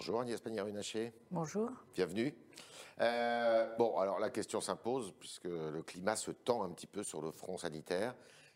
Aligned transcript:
Bonjour 0.00 0.22
Agnès 0.22 0.40
Pannier-Runacher. 0.40 1.12
Bonjour. 1.30 1.68
Bienvenue. 1.94 2.34
Euh, 3.02 3.76
bon, 3.76 3.98
alors 3.98 4.18
la 4.18 4.30
question 4.30 4.62
s'impose, 4.62 5.12
puisque 5.20 5.44
le 5.44 5.82
climat 5.82 6.16
se 6.16 6.30
tend 6.30 6.62
un 6.62 6.70
petit 6.70 6.86
peu 6.86 7.02
sur 7.02 7.20
le 7.20 7.30
front 7.30 7.58
sanitaire. 7.58 8.14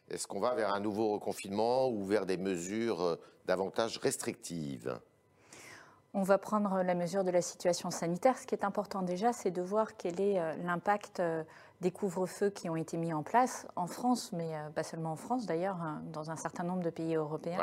Est-ce 0.08 0.26
qu'on 0.26 0.40
va 0.40 0.54
vers 0.54 0.72
un 0.72 0.80
nouveau 0.80 1.12
reconfinement 1.12 1.90
ou 1.90 2.02
vers 2.06 2.24
des 2.24 2.38
mesures 2.38 3.02
euh, 3.02 3.16
davantage 3.44 3.98
restrictives? 3.98 4.98
On 6.14 6.22
va 6.22 6.38
prendre 6.38 6.82
la 6.82 6.94
mesure 6.94 7.24
de 7.24 7.30
la 7.30 7.42
situation 7.42 7.90
sanitaire. 7.90 8.38
Ce 8.38 8.46
qui 8.46 8.54
est 8.54 8.64
important 8.64 9.02
déjà, 9.02 9.34
c'est 9.34 9.50
de 9.50 9.60
voir 9.60 9.98
quel 9.98 10.22
est 10.22 10.40
euh, 10.40 10.54
l'impact 10.64 11.20
des 11.82 11.90
couvre-feux 11.90 12.48
qui 12.48 12.70
ont 12.70 12.76
été 12.76 12.96
mis 12.96 13.12
en 13.12 13.22
place 13.22 13.66
en 13.76 13.86
France, 13.86 14.32
mais 14.32 14.54
pas 14.74 14.82
seulement 14.82 15.12
en 15.12 15.16
France 15.16 15.44
d'ailleurs, 15.44 15.76
hein, 15.82 16.00
dans 16.10 16.30
un 16.30 16.36
certain 16.36 16.64
nombre 16.64 16.82
de 16.82 16.88
pays 16.88 17.16
européens, 17.16 17.58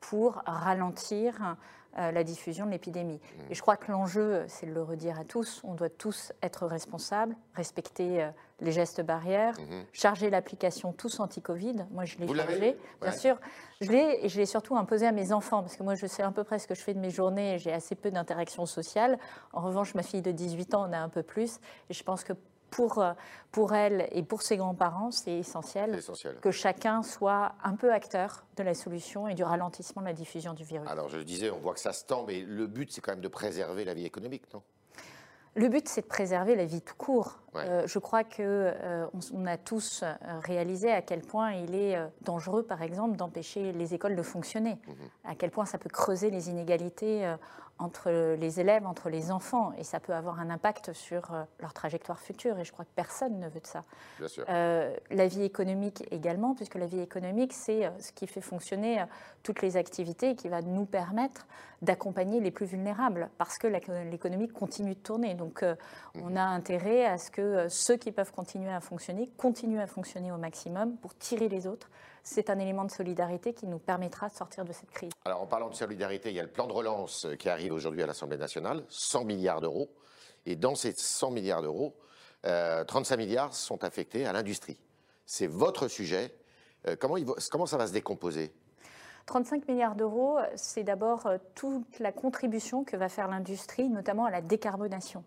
pour 0.00 0.42
ralentir 0.46 1.36
euh, 1.40 1.54
la 1.96 2.24
diffusion 2.24 2.66
de 2.66 2.70
l'épidémie. 2.70 3.16
Mmh. 3.16 3.50
Et 3.50 3.54
je 3.54 3.60
crois 3.62 3.76
que 3.76 3.90
l'enjeu, 3.90 4.44
c'est 4.48 4.66
de 4.66 4.72
le 4.72 4.82
redire 4.82 5.18
à 5.18 5.24
tous, 5.24 5.60
on 5.64 5.74
doit 5.74 5.88
tous 5.88 6.32
être 6.42 6.66
responsables, 6.66 7.36
respecter 7.54 8.22
euh, 8.22 8.30
les 8.60 8.72
gestes 8.72 9.02
barrières, 9.02 9.58
mmh. 9.58 9.82
charger 9.92 10.30
l'application 10.30 10.92
tous 10.92 11.20
anti-Covid. 11.20 11.86
Moi, 11.90 12.04
je 12.04 12.18
l'ai 12.18 12.34
chargé, 12.34 12.76
bien 13.00 13.12
sûr. 13.12 13.36
Je 13.80 13.90
l'ai 13.90 14.20
et 14.22 14.28
je 14.28 14.38
l'ai 14.38 14.46
surtout 14.46 14.76
imposé 14.76 15.06
à 15.06 15.12
mes 15.12 15.32
enfants, 15.32 15.62
parce 15.62 15.76
que 15.76 15.82
moi, 15.82 15.94
je 15.94 16.06
sais 16.06 16.22
à 16.22 16.30
peu 16.30 16.44
près 16.44 16.58
ce 16.58 16.66
que 16.66 16.74
je 16.74 16.82
fais 16.82 16.94
de 16.94 17.00
mes 17.00 17.10
journées 17.10 17.54
et 17.54 17.58
j'ai 17.58 17.72
assez 17.72 17.94
peu 17.94 18.10
d'interactions 18.10 18.66
sociales. 18.66 19.18
En 19.52 19.60
revanche, 19.60 19.94
ma 19.94 20.02
fille 20.02 20.22
de 20.22 20.32
18 20.32 20.74
ans 20.74 20.82
en 20.82 20.92
a 20.92 20.98
un 20.98 21.08
peu 21.08 21.22
plus. 21.22 21.58
Et 21.88 21.94
je 21.94 22.04
pense 22.04 22.24
que 22.24 22.34
pour, 22.70 22.98
euh, 22.98 23.12
pour 23.50 23.74
elle 23.74 24.08
et 24.12 24.22
pour 24.22 24.42
ses 24.42 24.56
grands-parents, 24.56 25.10
c'est 25.10 25.38
essentiel, 25.38 26.00
que 26.40 26.50
chacun 26.50 27.02
soit 27.02 27.52
un 27.62 27.74
peu 27.74 27.92
acteur 27.92 28.44
de 28.56 28.62
la 28.62 28.74
solution 28.74 29.28
et 29.28 29.34
du 29.34 29.44
ralentissement 29.44 30.02
de 30.02 30.06
la 30.06 30.12
diffusion 30.12 30.54
du 30.54 30.64
virus. 30.64 30.88
Alors 30.88 31.08
je 31.08 31.18
le 31.18 31.24
disais, 31.24 31.50
on 31.50 31.58
voit 31.58 31.74
que 31.74 31.80
ça 31.80 31.92
se 31.92 32.04
tend, 32.04 32.24
mais 32.26 32.40
le 32.40 32.66
but 32.66 32.90
c'est 32.92 33.00
quand 33.00 33.12
même 33.12 33.20
de 33.20 33.28
préserver 33.28 33.84
la 33.84 33.94
vie 33.94 34.06
économique, 34.06 34.44
non? 34.54 34.62
Le 35.56 35.68
but, 35.68 35.88
c'est 35.88 36.02
de 36.02 36.06
préserver 36.06 36.54
la 36.54 36.64
vie 36.64 36.80
tout 36.80 36.94
court. 36.94 37.40
Euh, 37.56 37.82
je 37.84 37.98
crois 37.98 38.22
que 38.22 38.38
euh, 38.38 39.04
on, 39.34 39.46
a 39.46 39.56
tous 39.56 40.04
réalisé 40.44 40.92
à 40.92 41.02
quel 41.02 41.22
point 41.22 41.54
il 41.54 41.74
est 41.74 41.98
dangereux, 42.22 42.62
par 42.62 42.82
exemple, 42.82 43.16
d'empêcher 43.16 43.72
les 43.72 43.92
écoles 43.92 44.14
de 44.14 44.22
fonctionner. 44.22 44.78
Mhm. 44.86 44.94
À 45.24 45.34
quel 45.34 45.50
point 45.50 45.66
ça 45.66 45.76
peut 45.76 45.88
creuser 45.88 46.30
les 46.30 46.50
inégalités 46.50 47.34
entre 47.80 48.36
les 48.36 48.60
élèves, 48.60 48.86
entre 48.86 49.08
les 49.08 49.30
enfants, 49.30 49.72
et 49.78 49.84
ça 49.84 50.00
peut 50.00 50.14
avoir 50.14 50.38
un 50.38 50.50
impact 50.50 50.92
sur 50.92 51.32
euh, 51.32 51.42
leur 51.60 51.72
trajectoire 51.72 52.20
future, 52.20 52.58
et 52.58 52.64
je 52.64 52.72
crois 52.72 52.84
que 52.84 52.90
personne 52.94 53.40
ne 53.40 53.48
veut 53.48 53.60
de 53.60 53.66
ça. 53.66 53.84
Bien 54.18 54.28
sûr. 54.28 54.44
Euh, 54.48 54.94
la 55.10 55.26
vie 55.26 55.42
économique 55.42 56.04
également, 56.10 56.54
puisque 56.54 56.74
la 56.74 56.86
vie 56.86 57.00
économique, 57.00 57.52
c'est 57.52 57.86
euh, 57.86 57.90
ce 57.98 58.12
qui 58.12 58.26
fait 58.26 58.40
fonctionner 58.40 59.02
toutes 59.42 59.62
les 59.62 59.76
activités 59.76 60.30
et 60.30 60.36
qui 60.36 60.48
va 60.48 60.60
nous 60.60 60.84
permettre 60.84 61.46
d'accompagner 61.80 62.40
les 62.40 62.50
plus 62.50 62.66
vulnérables, 62.66 63.30
parce 63.38 63.56
que 63.56 63.66
l'économie 63.66 64.48
continue 64.48 64.94
de 64.94 65.00
tourner. 65.00 65.34
Donc 65.34 65.64
on 66.14 66.30
mhm. 66.30 66.36
a 66.36 66.48
intérêt 66.48 67.06
à 67.06 67.16
ce 67.16 67.30
que 67.30 67.68
ceux 67.68 67.96
qui 67.96 68.12
peuvent 68.12 68.32
continuer 68.32 68.70
à 68.70 68.80
fonctionner 68.80 69.30
continuent 69.38 69.80
à 69.80 69.86
fonctionner 69.86 70.30
au 70.30 70.36
maximum 70.36 70.96
pour 70.98 71.16
tirer 71.16 71.48
les 71.48 71.66
autres 71.66 71.88
c'est 72.22 72.50
un 72.50 72.58
élément 72.58 72.84
de 72.84 72.90
solidarité 72.90 73.52
qui 73.52 73.66
nous 73.66 73.78
permettra 73.78 74.28
de 74.28 74.34
sortir 74.34 74.64
de 74.64 74.72
cette 74.72 74.90
crise. 74.90 75.10
Alors 75.24 75.42
en 75.42 75.46
parlant 75.46 75.68
de 75.68 75.74
solidarité, 75.74 76.30
il 76.30 76.36
y 76.36 76.40
a 76.40 76.44
le 76.44 76.50
plan 76.50 76.66
de 76.66 76.72
relance 76.72 77.26
qui 77.38 77.48
arrive 77.48 77.72
aujourd'hui 77.72 78.02
à 78.02 78.06
l'Assemblée 78.06 78.36
nationale, 78.36 78.84
100 78.88 79.24
milliards 79.24 79.60
d'euros. 79.60 79.90
Et 80.46 80.56
dans 80.56 80.74
ces 80.74 80.92
100 80.92 81.30
milliards 81.32 81.62
d'euros, 81.62 81.94
35 82.42 83.14
euh, 83.14 83.16
milliards 83.16 83.54
sont 83.54 83.84
affectés 83.84 84.26
à 84.26 84.32
l'industrie. 84.32 84.78
C'est 85.26 85.46
votre 85.46 85.88
sujet. 85.88 86.34
Euh, 86.88 86.96
comment, 86.98 87.16
comment 87.50 87.66
ça 87.66 87.76
va 87.76 87.86
se 87.86 87.92
décomposer? 87.92 88.52
35 89.26 89.68
milliards 89.68 89.94
d'euros, 89.94 90.38
c'est 90.56 90.82
d'abord 90.82 91.26
euh, 91.26 91.38
toute 91.54 91.98
la 91.98 92.12
contribution 92.12 92.84
que 92.84 92.96
va 92.96 93.08
faire 93.08 93.28
l'industrie, 93.28 93.88
notamment 93.88 94.24
à 94.24 94.30
la 94.30 94.40
décarbonation. 94.40 95.24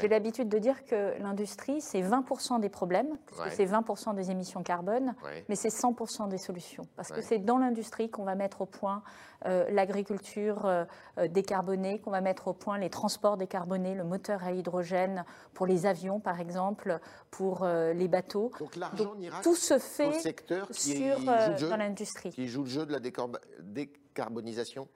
J'ai 0.00 0.08
l'habitude 0.08 0.48
de 0.48 0.58
dire 0.58 0.84
que 0.84 1.20
l'industrie, 1.20 1.80
c'est 1.80 2.00
20% 2.00 2.60
des 2.60 2.68
problèmes, 2.68 3.18
puisque 3.26 3.50
c'est 3.50 3.66
20% 3.66 4.14
des 4.14 4.30
émissions 4.30 4.62
carbone, 4.62 5.14
mais 5.48 5.56
c'est 5.56 5.68
100% 5.68 6.28
des 6.28 6.38
solutions. 6.38 6.84
Parce 6.96 7.10
que 7.10 7.20
c'est 7.20 7.38
dans 7.38 7.58
l'industrie 7.58 8.08
qu'on 8.08 8.24
va 8.24 8.34
mettre 8.34 8.62
au 8.62 8.66
point 8.66 9.02
euh, 9.44 9.68
l'agriculture 9.70 10.64
euh, 10.64 10.84
décarbonée, 11.28 11.98
qu'on 11.98 12.12
va 12.12 12.20
mettre 12.20 12.48
au 12.48 12.52
point 12.52 12.78
les 12.78 12.90
transports 12.90 13.36
décarbonés, 13.36 13.94
le 13.94 14.04
moteur 14.04 14.44
à 14.44 14.52
hydrogène 14.52 15.24
pour 15.52 15.66
les 15.66 15.84
avions, 15.84 16.20
par 16.20 16.40
exemple, 16.40 16.98
pour 17.30 17.66
les 17.66 18.08
bateaux. 18.08 18.50
Donc 18.60 18.76
l'argent 18.76 19.14
tout 19.42 19.56
se 19.56 19.78
fait 19.78 20.12
secteur 20.20 20.68
sur, 20.70 21.18
dans 21.18 21.76
l'industrie. 21.76 22.30
Qui 22.30 22.46
joue 22.46 22.62
le 22.62 22.68
jeu 22.68 22.86
de 22.86 22.92
la 22.92 23.00
décarbonation 23.00 23.41
décarbonisation? 23.60 24.88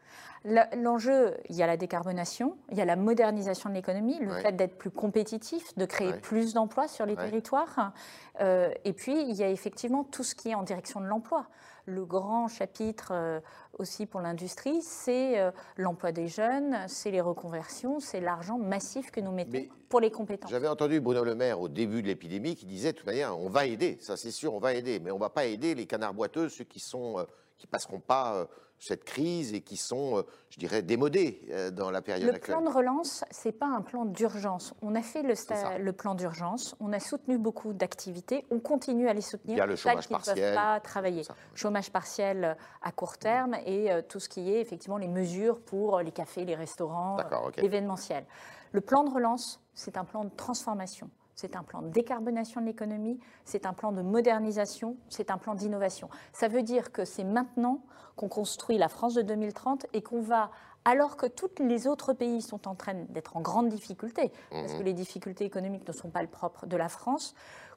L'enjeu, 0.45 1.35
il 1.49 1.57
y 1.57 1.63
a 1.63 1.67
la 1.67 1.77
décarbonation, 1.77 2.57
il 2.71 2.79
y 2.79 2.81
a 2.81 2.85
la 2.85 2.95
modernisation 2.95 3.69
de 3.69 3.75
l'économie, 3.75 4.19
le 4.21 4.33
fait 4.35 4.53
d'être 4.53 4.79
plus 4.79 4.91
compétitif, 4.91 5.77
de 5.77 5.85
créer 5.87 6.13
plus 6.13 6.55
d'emplois 6.55 6.87
sur 6.87 7.05
les 7.05 7.17
territoires. 7.17 7.93
Euh, 8.41 8.71
et 8.85 8.93
puis, 8.93 9.21
il 9.29 9.35
y 9.35 9.43
a 9.43 9.49
effectivement 9.49 10.05
tout 10.05 10.23
ce 10.23 10.37
qui 10.37 10.51
est 10.51 10.55
en 10.55 10.63
direction 10.63 11.01
de 11.01 11.07
l'emploi. 11.07 11.49
Le 11.87 12.05
grand 12.05 12.47
chapitre 12.47 13.11
euh, 13.13 13.41
aussi 13.79 14.07
pour 14.07 14.21
l'industrie, 14.21 14.83
c'est 14.83 15.39
euh, 15.39 15.51
l'emploi 15.77 16.13
des 16.13 16.29
jeunes, 16.29 16.77
c'est 16.87 17.11
les 17.11 17.21
reconversions, 17.21 17.99
c'est 17.99 18.21
l'argent 18.21 18.59
massif 18.59 19.11
que 19.11 19.21
nous 19.21 19.33
mettons 19.33 19.67
pour 19.89 20.01
les 20.01 20.11
compétences. 20.11 20.51
J'avais 20.51 20.69
entendu 20.69 21.01
Bruno 21.01 21.25
Le 21.25 21.35
Maire 21.37 21.61
au 21.61 21.69
début 21.69 22.03
de 22.03 22.09
l'épidémie 22.09 22.57
qui 22.57 22.67
disait, 22.67 22.93
de 22.93 22.99
toute 22.99 23.07
manière, 23.07 23.39
on 23.39 23.49
va 23.49 23.67
aider, 23.67 23.99
ça 24.01 24.17
c'est 24.17 24.33
sûr, 24.33 24.55
on 24.55 24.59
va 24.59 24.75
aider, 24.75 24.99
mais 24.99 25.13
on 25.13 25.17
ne 25.17 25.21
va 25.21 25.31
pas 25.31 25.47
aider 25.47 25.77
les 25.77 25.87
canards 25.87 26.15
boiteux, 26.15 26.49
ceux 26.49 26.65
qui 26.65 26.81
sont 26.81 27.25
qui 27.59 27.67
passeront 27.67 28.01
pas 28.01 28.35
euh, 28.35 28.45
cette 28.79 29.05
crise 29.05 29.55
et 29.55 29.63
qui 29.63 29.77
sont, 29.77 30.19
euh, 30.19 30.23
je 30.51 30.59
dirais, 30.59 30.83
démodés 30.83 31.41
euh, 31.51 31.71
dans 31.71 31.91
la 31.91 32.03
période 32.03 32.29
actuelle. 32.35 32.57
Le 32.57 32.63
plan 32.63 32.71
de 32.71 32.77
relance, 32.77 33.25
c'est 33.31 33.53
pas 33.53 33.67
un 33.67 33.81
plan 33.81 34.05
d'urgence. 34.05 34.75
On 34.83 34.95
a 34.95 35.03
fait 35.03 35.23
le, 35.23 35.35
le 35.79 35.93
plan 35.93 36.15
d'urgence, 36.15 36.77
on 36.81 36.93
a 36.93 37.01
soutenu 37.01 37.39
beaucoup 37.39 37.73
d'activités, 37.73 38.45
on 38.51 38.61
continue 38.61 39.09
à 39.09 39.15
les 39.15 39.23
soutenir. 39.23 39.57
Il 39.57 39.59
y 39.59 39.63
a 39.63 39.67
le 39.67 39.77
chômage 39.77 40.09
partiel. 40.09 40.37
ne 40.37 40.43
peuvent 40.43 40.55
pas 40.55 40.81
travailler. 40.81 41.23
Chômage 41.55 41.91
partiel 41.91 42.57
à 42.83 42.93
court 42.93 43.17
terme 43.17 43.55
et 43.65 43.91
tout 44.09 44.21
ce 44.21 44.29
qui 44.29 44.53
est 44.53 44.61
effectivement 44.61 44.99
les 44.99 45.09
mesures 45.09 45.61
pour 45.61 46.01
les 46.01 46.13
cafés, 46.13 46.45
les 46.45 46.55
restaurants, 46.55 47.17
l'événementiel. 47.57 48.27
Le 48.73 48.81
plan 48.81 49.05
de 49.05 49.11
relance, 49.11 49.61
c'est 49.73 49.97
un 49.97 50.05
plan 50.05 50.25
de 50.25 50.31
transformation. 50.37 51.09
C'est 51.37 51.55
un 51.55 51.63
plan 51.63 51.83
de 51.83 51.89
décarbonation 51.89 52.63
de 52.63 52.67
l'économie, 52.67 53.21
c'est 53.45 53.67
un 53.67 53.75
plan 53.75 53.93
de 53.93 54.01
modernisation, 54.01 54.97
c'est 55.11 55.31
un 55.31 55.37
plan 55.37 55.55
d'innovation. 55.55 56.09
Ça 56.33 56.49
veut 56.49 56.63
dire 56.63 56.93
que 56.93 57.05
c'est 57.05 57.25
maintenant 57.25 57.83
qu'on 58.17 58.29
construit 58.29 58.79
la 58.79 58.89
France 58.89 59.13
de 59.13 59.21
2030 59.21 59.87
et 59.93 60.01
qu'on 60.01 60.23
va, 60.23 60.51
alors 60.87 61.19
que 61.19 61.27
tous 61.27 61.51
les 61.63 61.87
autres 61.87 62.15
pays 62.15 62.41
sont 62.41 62.67
en 62.67 62.75
train 62.75 62.95
d'être 63.11 63.37
en 63.37 63.43
grande 63.43 63.69
difficulté, 63.69 64.33
parce 64.51 64.73
mmh. 64.73 64.79
que 64.79 64.83
les 64.83 64.95
difficultés 64.95 65.45
économiques 65.45 65.87
ne 65.87 65.93
sont 65.93 66.09
pas 66.09 66.23
le 66.23 66.29
propre 66.29 66.65
de 66.65 66.77
la 66.77 66.89
France, 66.89 67.35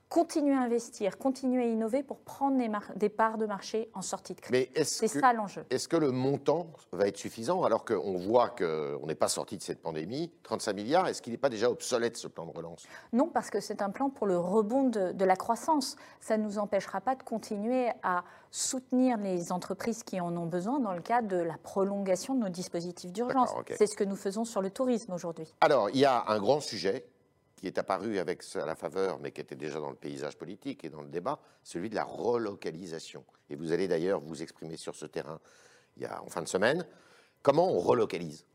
continuer 0.09 0.55
à 0.55 0.61
investir, 0.61 1.19
continuer 1.19 1.63
à 1.63 1.65
innover 1.67 2.01
pour 2.01 2.19
prendre 2.19 2.57
des, 2.95 3.09
parts 3.09 3.37
de 3.37 3.45
marché 3.45 3.89
en 3.93 4.01
sortie 4.01 4.33
de 4.33 4.41
crise. 4.41 4.67
C'est 4.83 5.07
ça 5.07 5.33
l'enjeu. 5.33 5.63
Est-ce 5.69 5.87
que 5.87 5.97
le 5.97 6.11
montant 6.11 6.67
va 6.91 7.07
être 7.07 7.17
suffisant 7.17 7.63
alors 7.63 7.85
qu'on 7.85 8.17
voit 8.17 8.49
qu'on 8.49 9.05
n'est 9.05 9.15
pas 9.15 9.27
sorti 9.27 9.55
de 9.57 9.61
cette 9.61 9.81
pandémie 9.81 10.31
35 10.43 10.73
milliards, 10.73 11.07
est-ce 11.07 11.21
qu'il 11.21 11.31
n'est 11.31 11.37
pas 11.37 11.49
déjà 11.49 11.69
obsolète 11.69 12.17
ce 12.17 12.27
plan 12.27 12.47
de 12.47 12.51
relance? 12.51 12.87
Non, 13.13 13.27
parce 13.27 13.51
que 13.51 13.59
c'est 13.59 13.83
un 13.83 13.91
plan 13.91 14.09
pour 14.09 14.25
le 14.25 14.37
rebond 14.37 14.83
de, 14.83 15.25
la 15.29 15.35
croissance. 15.35 15.95
Ça 16.19 16.37
ne 16.37 16.43
nous 16.43 16.57
empêchera 16.57 17.01
pas 17.01 17.13
de 17.13 17.21
continuer 17.21 17.89
à 18.01 18.23
soutenir 18.49 19.17
les 19.17 19.51
entreprises 19.51 20.01
qui 20.01 20.19
en 20.19 20.35
ont 20.35 20.47
besoin 20.47 20.79
dans 20.79 20.93
le 20.93 21.01
cadre 21.01 21.27
de 21.27 21.37
la 21.37 21.57
prolongation 21.61 22.33
de 22.33 22.39
nos 22.39 22.49
dispositifs 22.49 23.11
d'urgence. 23.11 23.51
C'est 23.77 23.85
ce 23.85 23.95
que 23.95 24.03
nous 24.03 24.15
faisons 24.15 24.43
sur 24.43 24.63
le 24.63 24.71
tourisme 24.71 25.13
aujourd'hui. 25.13 25.53
Alors, 25.61 25.91
il 25.91 25.99
y 25.99 26.05
a 26.05 26.23
un 26.27 26.39
grand 26.39 26.61
sujet 26.61 27.05
qui 27.59 27.67
est 27.67 27.77
apparu 27.77 28.19
avec 28.19 28.43
à 28.55 28.65
la 28.65 28.75
faveur, 28.75 29.19
mais 29.19 29.31
qui 29.31 29.41
était 29.41 29.55
déjà 29.55 29.79
dans 29.79 29.89
le 29.89 29.95
paysage 29.95 30.37
politique 30.37 30.85
et 30.85 30.89
dans 30.89 31.01
le 31.01 31.09
débat, 31.09 31.39
celui 31.61 31.89
de 31.89 31.95
la 31.95 32.05
relocalisation. 32.05 33.25
Et 33.49 33.55
vous 33.55 33.73
allez 33.73 33.87
d'ailleurs 33.87 34.21
vous 34.21 34.41
exprimer 34.41 34.77
sur 34.77 34.95
ce 34.95 35.05
terrain 35.05 35.39
il 35.97 36.03
y 36.03 36.05
a, 36.05 36.23
en 36.23 36.29
fin 36.29 36.41
de 36.41 36.47
semaine. 36.47 36.85
Comment 37.41 37.69
on 37.69 37.79
relocalise? 37.79 38.45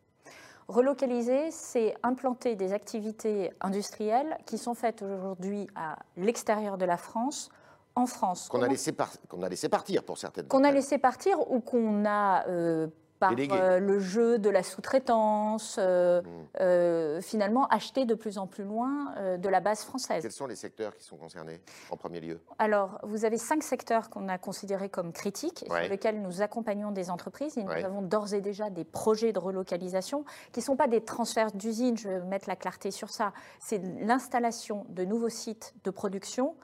Relocaliser, 0.69 1.51
c'est 1.51 1.95
implanter 2.03 2.57
des 2.57 2.73
activités 2.73 3.53
industrielles 3.61 4.39
qui 4.47 4.57
sont 4.57 4.75
faites 4.75 5.03
aujourd'hui 5.03 5.67
à 5.75 5.99
l'extérieur 6.17 6.79
de 6.79 6.87
la 6.87 6.97
France, 6.97 7.51
en 7.97 8.07
France. 8.07 8.49
Qu'on 8.49 8.63
a, 8.63 8.69
laissé 8.69 8.95
qu'on 9.29 9.43
a 9.43 9.49
laissé 9.51 9.69
partir 9.69 10.03
pour 10.03 10.17
certaines. 10.17 10.49
Qu'on 10.49 10.65
a 10.65 10.73
laissé 10.73 10.97
partir 10.97 11.39
ou 11.51 11.61
qu'on 11.61 12.07
a 12.07 12.49
euh, 12.49 12.89
par 13.29 13.59
euh, 13.61 13.79
le 13.79 13.99
jeu 13.99 14.39
de 14.39 14.51
la 14.51 14.63
sous-traitance, 14.63 15.77
euh, 15.79 16.23
mmh. 16.23 16.27
euh, 16.61 17.21
finalement 17.21 17.67
acheter 17.69 18.05
de 18.05 18.15
plus 18.15 18.39
en 18.39 18.47
plus 18.47 18.65
loin 18.65 19.15
de 19.39 19.49
la 19.49 19.61
base 19.61 19.83
française. 19.83 20.23
Quels 20.23 20.33
sont 20.33 20.47
les 20.47 20.57
secteurs 20.57 20.97
qui 20.97 21.05
sont 21.05 21.17
concernés 21.17 21.61
en 21.91 21.97
premier 21.97 22.21
lieu? 22.21 22.41
Alors, 22.59 22.99
vous 23.03 23.25
avez 23.25 23.39
cinq 23.39 23.63
secteurs 23.63 24.11
qu'on 24.11 24.29
a 24.29 24.39
considérés 24.39 24.89
comme 24.89 25.13
critiques, 25.13 25.65
sur 25.67 25.89
lesquels 25.89 26.21
nous 26.21 26.43
accompagnons 26.43 26.91
des 26.91 27.11
entreprises. 27.11 27.57
Et 27.59 27.65
nous 27.65 27.71
avons 27.71 28.03
d'ores 28.03 28.35
et 28.35 28.41
déjà 28.41 28.71
des 28.71 28.85
projets 28.85 29.33
de 29.33 29.39
relocalisation 29.39 30.25
qui 30.53 30.61
ne 30.61 30.65
sont 30.65 30.77
pas 30.77 30.89
des 30.89 31.03
transferts 31.03 31.53
d'usines, 31.53 31.97
je 31.97 32.09
vais 32.09 32.21
mettre 32.21 32.49
la 32.49 32.57
clarté 32.57 32.91
sur 32.91 33.11
ça. 33.11 33.33
C'est 33.61 33.81
l'installation 34.01 34.87
de 34.89 35.05
nouveaux 35.05 35.29
sites 35.29 35.75
de 35.85 35.91
production 35.91 36.55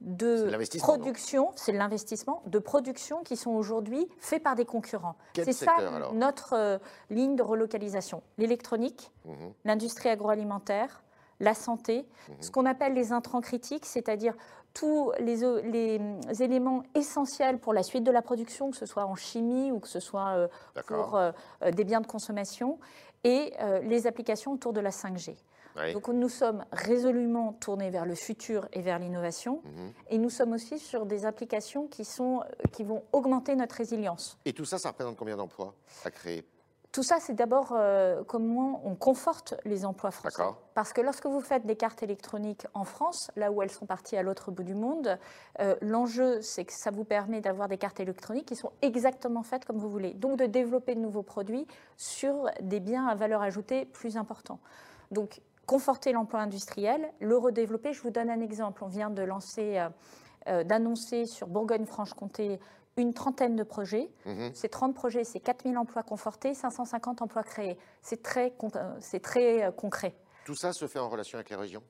de 0.00 0.78
production, 0.78 1.52
c'est 1.56 1.72
l'investissement, 1.72 2.42
de 2.46 2.58
production 2.58 3.22
qui 3.22 3.36
sont 3.36 3.52
aujourd'hui 3.52 4.06
faits 4.18 4.42
par 4.42 4.54
des 4.54 4.64
concurrents. 4.64 5.16
C'est 5.34 5.52
ça 5.52 5.76
notre 6.12 6.52
euh, 6.52 6.78
ligne 7.10 7.34
de 7.36 7.42
relocalisation. 7.42 8.22
L'électronique, 8.38 9.10
mhm. 9.24 9.52
l'industrie 9.64 10.10
agroalimentaire, 10.10 11.02
la 11.40 11.54
santé, 11.54 12.06
mhm. 12.28 12.34
ce 12.40 12.50
qu'on 12.50 12.66
appelle 12.66 12.94
les 12.94 13.12
intrants 13.12 13.40
critiques, 13.40 13.86
c'est-à-dire 13.86 14.34
tous 14.74 15.12
les, 15.18 15.36
les, 15.62 16.42
éléments 16.42 16.82
essentiels 16.94 17.58
pour 17.58 17.72
la 17.72 17.82
suite 17.82 18.04
de 18.04 18.10
la 18.10 18.20
production, 18.20 18.70
que 18.70 18.76
ce 18.76 18.84
soit 18.84 19.06
en 19.06 19.14
chimie 19.14 19.72
ou 19.72 19.80
que 19.80 19.88
ce 19.88 20.00
soit 20.00 20.28
euh, 20.28 20.48
pour 20.86 21.16
euh, 21.16 21.32
des 21.72 21.84
biens 21.84 22.02
de 22.02 22.06
consommation, 22.06 22.78
et 23.24 23.54
les 23.82 24.06
applications 24.06 24.52
autour 24.52 24.72
de 24.72 24.78
la 24.78 24.90
5G. 24.90 25.34
Donc 25.92 26.08
nous 26.08 26.28
sommes 26.28 26.64
résolument 26.72 27.52
tournés 27.54 27.90
vers 27.90 28.06
le 28.06 28.14
futur 28.14 28.68
et 28.72 28.80
vers 28.80 28.98
l'innovation. 28.98 29.62
Mhm. 29.64 29.92
Et 30.10 30.18
nous 30.18 30.30
sommes 30.30 30.52
aussi 30.52 30.78
sur 30.78 31.06
des 31.06 31.26
applications 31.26 31.86
qui, 31.86 32.04
sont, 32.04 32.42
qui 32.72 32.84
vont 32.84 33.02
augmenter 33.12 33.54
notre 33.56 33.76
résilience. 33.76 34.38
Et 34.44 34.52
tout 34.52 34.64
ça, 34.64 34.78
ça 34.78 34.90
représente 34.90 35.16
combien 35.16 35.36
d'emplois 35.36 35.74
à 36.04 36.10
créer? 36.10 36.44
Tout 36.96 37.02
ça, 37.02 37.18
c'est 37.20 37.34
d'abord 37.34 37.74
euh, 37.76 38.24
comment 38.24 38.80
on 38.86 38.94
conforte 38.94 39.52
les 39.66 39.84
emplois 39.84 40.10
français. 40.10 40.42
Parce 40.72 40.94
que 40.94 41.02
lorsque 41.02 41.26
vous 41.26 41.42
faites 41.42 41.66
des 41.66 41.76
cartes 41.76 42.02
électroniques 42.02 42.66
en 42.72 42.84
France, 42.84 43.30
là 43.36 43.52
où 43.52 43.60
elles 43.60 43.70
sont 43.70 43.84
parties 43.84 44.16
à 44.16 44.22
l'autre 44.22 44.50
bout 44.50 44.62
du 44.62 44.74
monde, 44.74 45.18
euh, 45.60 45.76
l'enjeu, 45.82 46.40
c'est 46.40 46.64
que 46.64 46.72
ça 46.72 46.90
vous 46.90 47.04
permet 47.04 47.42
d'avoir 47.42 47.68
des 47.68 47.76
cartes 47.76 48.00
électroniques 48.00 48.46
qui 48.46 48.56
sont 48.56 48.72
exactement 48.80 49.42
faites 49.42 49.66
comme 49.66 49.76
vous 49.76 49.90
voulez. 49.90 50.14
Donc 50.14 50.38
de 50.38 50.46
développer 50.46 50.94
de 50.94 51.00
nouveaux 51.00 51.22
produits 51.22 51.66
sur 51.98 52.48
des 52.62 52.80
biens 52.80 53.06
à 53.08 53.14
valeur 53.14 53.42
ajoutée 53.42 53.84
plus 53.84 54.16
importants. 54.16 54.60
Donc 55.10 55.42
conforter 55.66 56.12
l'emploi 56.12 56.40
industriel, 56.40 57.12
le 57.20 57.36
redévelopper. 57.36 57.92
Je 57.92 58.00
vous 58.02 58.10
donne 58.10 58.30
un 58.30 58.40
exemple. 58.40 58.84
On 58.84 58.88
vient 58.88 59.10
de 59.10 59.22
lancer, 59.22 59.78
euh, 59.78 59.88
euh, 60.48 60.64
d'annoncer 60.64 61.26
sur 61.26 61.48
Bourgogne-Franche-Comté 61.48 62.58
une 62.96 63.12
trentaine 63.12 63.56
de 63.56 63.62
projets. 63.62 64.08
Mhm. 64.24 64.54
Ces 64.54 64.68
30 64.68 64.94
projets, 64.94 65.24
c'est 65.24 65.40
4000 65.40 65.76
emplois 65.76 66.02
confortés, 66.02 66.54
550 66.54 67.20
emplois 67.20 67.42
créés. 67.42 67.76
C'est 68.00 68.22
très, 68.22 68.54
euh, 68.76 68.96
c'est 69.00 69.20
très 69.20 69.70
concret. 69.76 70.14
Tout 70.46 70.54
ça 70.54 70.72
se 70.72 70.86
fait 70.86 71.00
en 71.00 71.08
relation 71.08 71.36
avec 71.36 71.50
les 71.50 71.56
régions? 71.56 71.82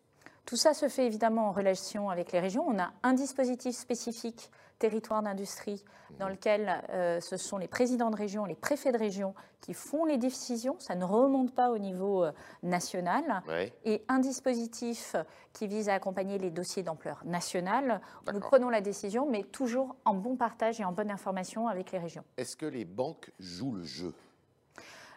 Tout 0.47 0.57
ça 0.57 0.75
se 0.75 0.89
fait 0.89 1.07
évidemment 1.07 1.49
en 1.49 1.53
relation 1.53 2.09
avec 2.09 2.31
les 2.31 2.39
régions. 2.39 2.65
On 2.67 2.79
a 2.79 2.93
un 3.03 3.15
dispositif 3.15 3.77
spécifique 3.77 4.51
territoire 4.79 5.23
d'industrie 5.23 5.85
dans 6.21 6.29
lequel 6.29 6.83
euh, 6.91 7.21
ce 7.21 7.37
sont 7.37 7.59
les 7.59 7.67
présidents 7.67 8.11
de 8.11 8.17
région, 8.17 8.45
les 8.45 8.55
préfets 8.55 8.93
de 8.93 8.99
région 8.99 9.35
qui 9.61 9.75
font 9.75 10.05
les 10.05 10.19
décisions. 10.19 10.77
Ça 10.79 10.95
ne 10.95 11.05
remonte 11.05 11.53
pas 11.53 11.71
au 11.71 11.79
niveau 11.79 12.25
euh, 12.25 12.33
national. 12.63 13.43
Et 13.85 14.05
un 14.09 14.19
dispositif 14.19 15.17
qui 15.53 15.67
vise 15.67 15.89
à 15.89 15.95
accompagner 15.95 16.39
les 16.39 16.51
dossiers 16.51 16.83
d'ampleur 16.83 17.23
nationale. 17.25 18.01
Nous 18.33 18.41
prenons 18.41 18.69
la 18.69 18.81
décision, 18.81 19.29
mais 19.29 19.43
toujours 19.43 19.97
en 20.05 20.15
bon 20.15 20.37
partage 20.37 20.81
et 20.81 20.85
en 20.85 20.93
bonne 20.93 21.11
information 21.11 21.67
avec 21.67 21.91
les 21.91 21.99
régions. 21.99 22.25
Est-ce 22.37 22.57
que 22.57 22.67
les 22.67 22.85
banques 22.85 23.33
jouent 23.41 23.75
le 23.75 23.85
jeu? 23.85 24.15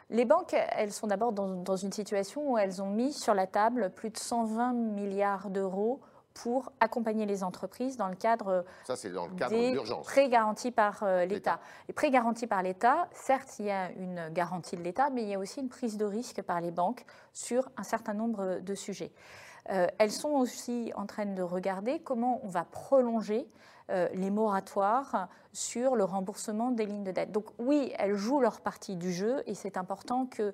Les 0.09 0.25
banques, 0.25 0.53
elles 0.53 0.91
sont 0.91 1.07
d'abord 1.07 1.31
dans, 1.31 1.47
dans, 1.47 1.75
une 1.75 1.91
situation 1.91 2.51
où 2.51 2.57
elles 2.57 2.81
ont 2.81 2.89
mis 2.89 3.13
sur 3.13 3.33
la 3.33 3.47
table 3.47 3.91
plus 3.91 4.09
de 4.09 4.17
120 4.17 4.73
milliards 4.73 5.49
d'euros 5.49 6.01
pour 6.33 6.71
accompagner 6.79 7.25
les 7.25 7.43
entreprises 7.43 7.97
dans 7.97 8.07
le 8.07 8.15
cadre, 8.15 8.63
Ça, 8.85 8.95
dans 9.09 9.27
le 9.27 9.35
cadre 9.35 9.55
des 9.55 9.77
prêts 10.03 10.29
garantis 10.29 10.71
par 10.71 11.03
euh, 11.03 11.25
l'État. 11.25 11.59
Les 11.87 11.93
prêts 11.93 12.11
garantis 12.11 12.47
par 12.47 12.63
l'État, 12.63 13.07
certes, 13.11 13.59
il 13.59 13.65
y 13.65 13.71
a 13.71 13.91
une 13.91 14.29
garantie 14.29 14.77
de 14.77 14.81
l'État, 14.81 15.09
mais 15.09 15.23
il 15.23 15.29
y 15.29 15.33
a 15.33 15.39
aussi 15.39 15.59
une 15.59 15.69
prise 15.69 15.97
de 15.97 16.05
risque 16.05 16.41
par 16.41 16.61
les 16.61 16.71
banques 16.71 17.05
sur 17.33 17.69
un 17.77 17.83
certain 17.83 18.13
nombre 18.13 18.59
de 18.61 18.75
sujets. 18.75 19.11
Euh, 19.69 19.87
elles 19.97 20.11
sont 20.11 20.29
aussi 20.29 20.91
en 20.95 21.05
train 21.05 21.25
de 21.25 21.41
regarder 21.41 21.99
comment 21.99 22.39
on 22.43 22.47
va 22.47 22.63
prolonger 22.63 23.47
les 23.89 24.29
moratoires 24.29 25.27
sur 25.51 25.95
le 25.95 26.03
remboursement 26.03 26.71
des 26.71 26.85
lignes 26.85 27.03
de 27.03 27.11
dette. 27.11 27.31
Donc 27.31 27.45
oui, 27.57 27.91
elles 27.97 28.15
jouent 28.15 28.39
leur 28.39 28.61
partie 28.61 28.95
du 28.95 29.11
jeu 29.11 29.41
et 29.47 29.55
c'est 29.55 29.77
important 29.77 30.25
que 30.25 30.51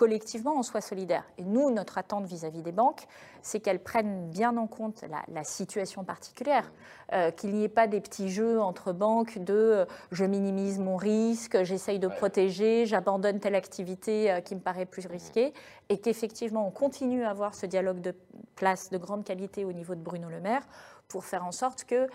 collectivement, 0.00 0.54
on 0.56 0.62
soit 0.62 0.80
solidaire. 0.80 1.24
Et 1.36 1.44
nous, 1.44 1.70
notre 1.70 1.98
attente 1.98 2.24
vis-à-vis 2.24 2.62
des 2.62 2.72
banques, 2.72 3.06
c'est 3.42 3.60
qu'elles 3.60 3.82
prennent 3.82 4.30
bien 4.30 4.56
en 4.56 4.66
compte 4.66 5.04
la, 5.28 5.44
situation 5.44 6.04
particulière, 6.04 6.72
euh, 7.12 7.30
qu'il 7.30 7.52
n'y 7.52 7.64
ait 7.64 7.68
pas 7.68 7.86
des 7.86 8.00
petits 8.00 8.30
jeux 8.30 8.62
entre 8.62 8.92
banques 8.92 9.36
de 9.36 9.52
euh, 9.52 9.84
je 10.10 10.24
minimise 10.24 10.78
mon 10.78 10.96
risque, 10.96 11.62
j'essaye 11.64 11.98
de 11.98 12.08
protéger, 12.08 12.86
j'abandonne 12.86 13.40
telle 13.40 13.54
activité 13.54 14.30
euh, 14.30 14.40
qui 14.40 14.54
me 14.54 14.60
paraît 14.60 14.86
plus 14.86 15.06
risquée, 15.06 15.52
et 15.90 15.98
qu'effectivement, 15.98 16.66
on 16.66 16.70
continue 16.70 17.24
à 17.24 17.30
avoir 17.30 17.54
ce 17.54 17.66
dialogue 17.66 18.00
de 18.00 18.14
place 18.56 18.88
de 18.88 18.96
grande 18.96 19.24
qualité 19.24 19.66
au 19.66 19.72
niveau 19.72 19.94
de 19.94 20.00
Bruno 20.00 20.30
Le 20.30 20.40
Maire 20.40 20.62
pour 21.08 21.26
faire 21.26 21.44
en 21.44 21.52
sorte 21.52 21.84
que 21.84 22.08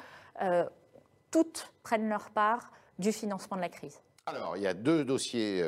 toutes 1.31 1.71
prennent 1.83 2.09
leur 2.09 2.29
part 2.29 2.71
du 2.99 3.11
financement 3.11 3.57
de 3.57 3.61
la 3.61 3.69
crise. 3.69 3.99
Alors, 4.25 4.57
il 4.57 4.63
y 4.63 4.67
a 4.67 4.73
deux 4.73 5.05
dossiers 5.05 5.61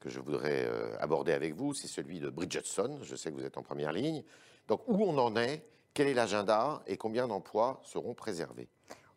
que 0.00 0.10
je 0.10 0.20
voudrais 0.20 0.66
euh, 0.66 0.96
aborder 1.00 1.32
avec 1.32 1.54
vous, 1.54 1.74
c'est 1.74 1.88
celui 1.88 2.20
de 2.20 2.30
Bridgetson. 2.30 2.98
Je 3.02 3.16
sais 3.16 3.30
que 3.30 3.36
vous 3.36 3.44
êtes 3.44 3.58
en 3.58 3.62
première 3.62 3.92
ligne. 3.92 4.22
Donc, 4.68 4.82
où 4.86 5.02
on 5.02 5.16
en 5.18 5.36
est? 5.36 5.64
Quel 5.94 6.08
est 6.08 6.14
l'agenda? 6.14 6.82
Et 6.86 6.96
combien 6.96 7.26
d'emplois 7.26 7.80
seront 7.82 8.14
préservés? 8.14 8.68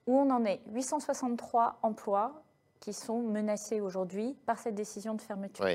Où 0.07 0.17
on 0.17 0.29
en 0.31 0.45
est? 0.45 0.61
863 0.67 1.79
emplois 1.83 2.43
qui 2.79 2.93
sont 2.93 3.21
menacés 3.21 3.81
aujourd'hui 3.81 4.35
par 4.45 4.57
cette 4.57 4.73
décision 4.73 5.13
de 5.13 5.21
fermeture. 5.21 5.65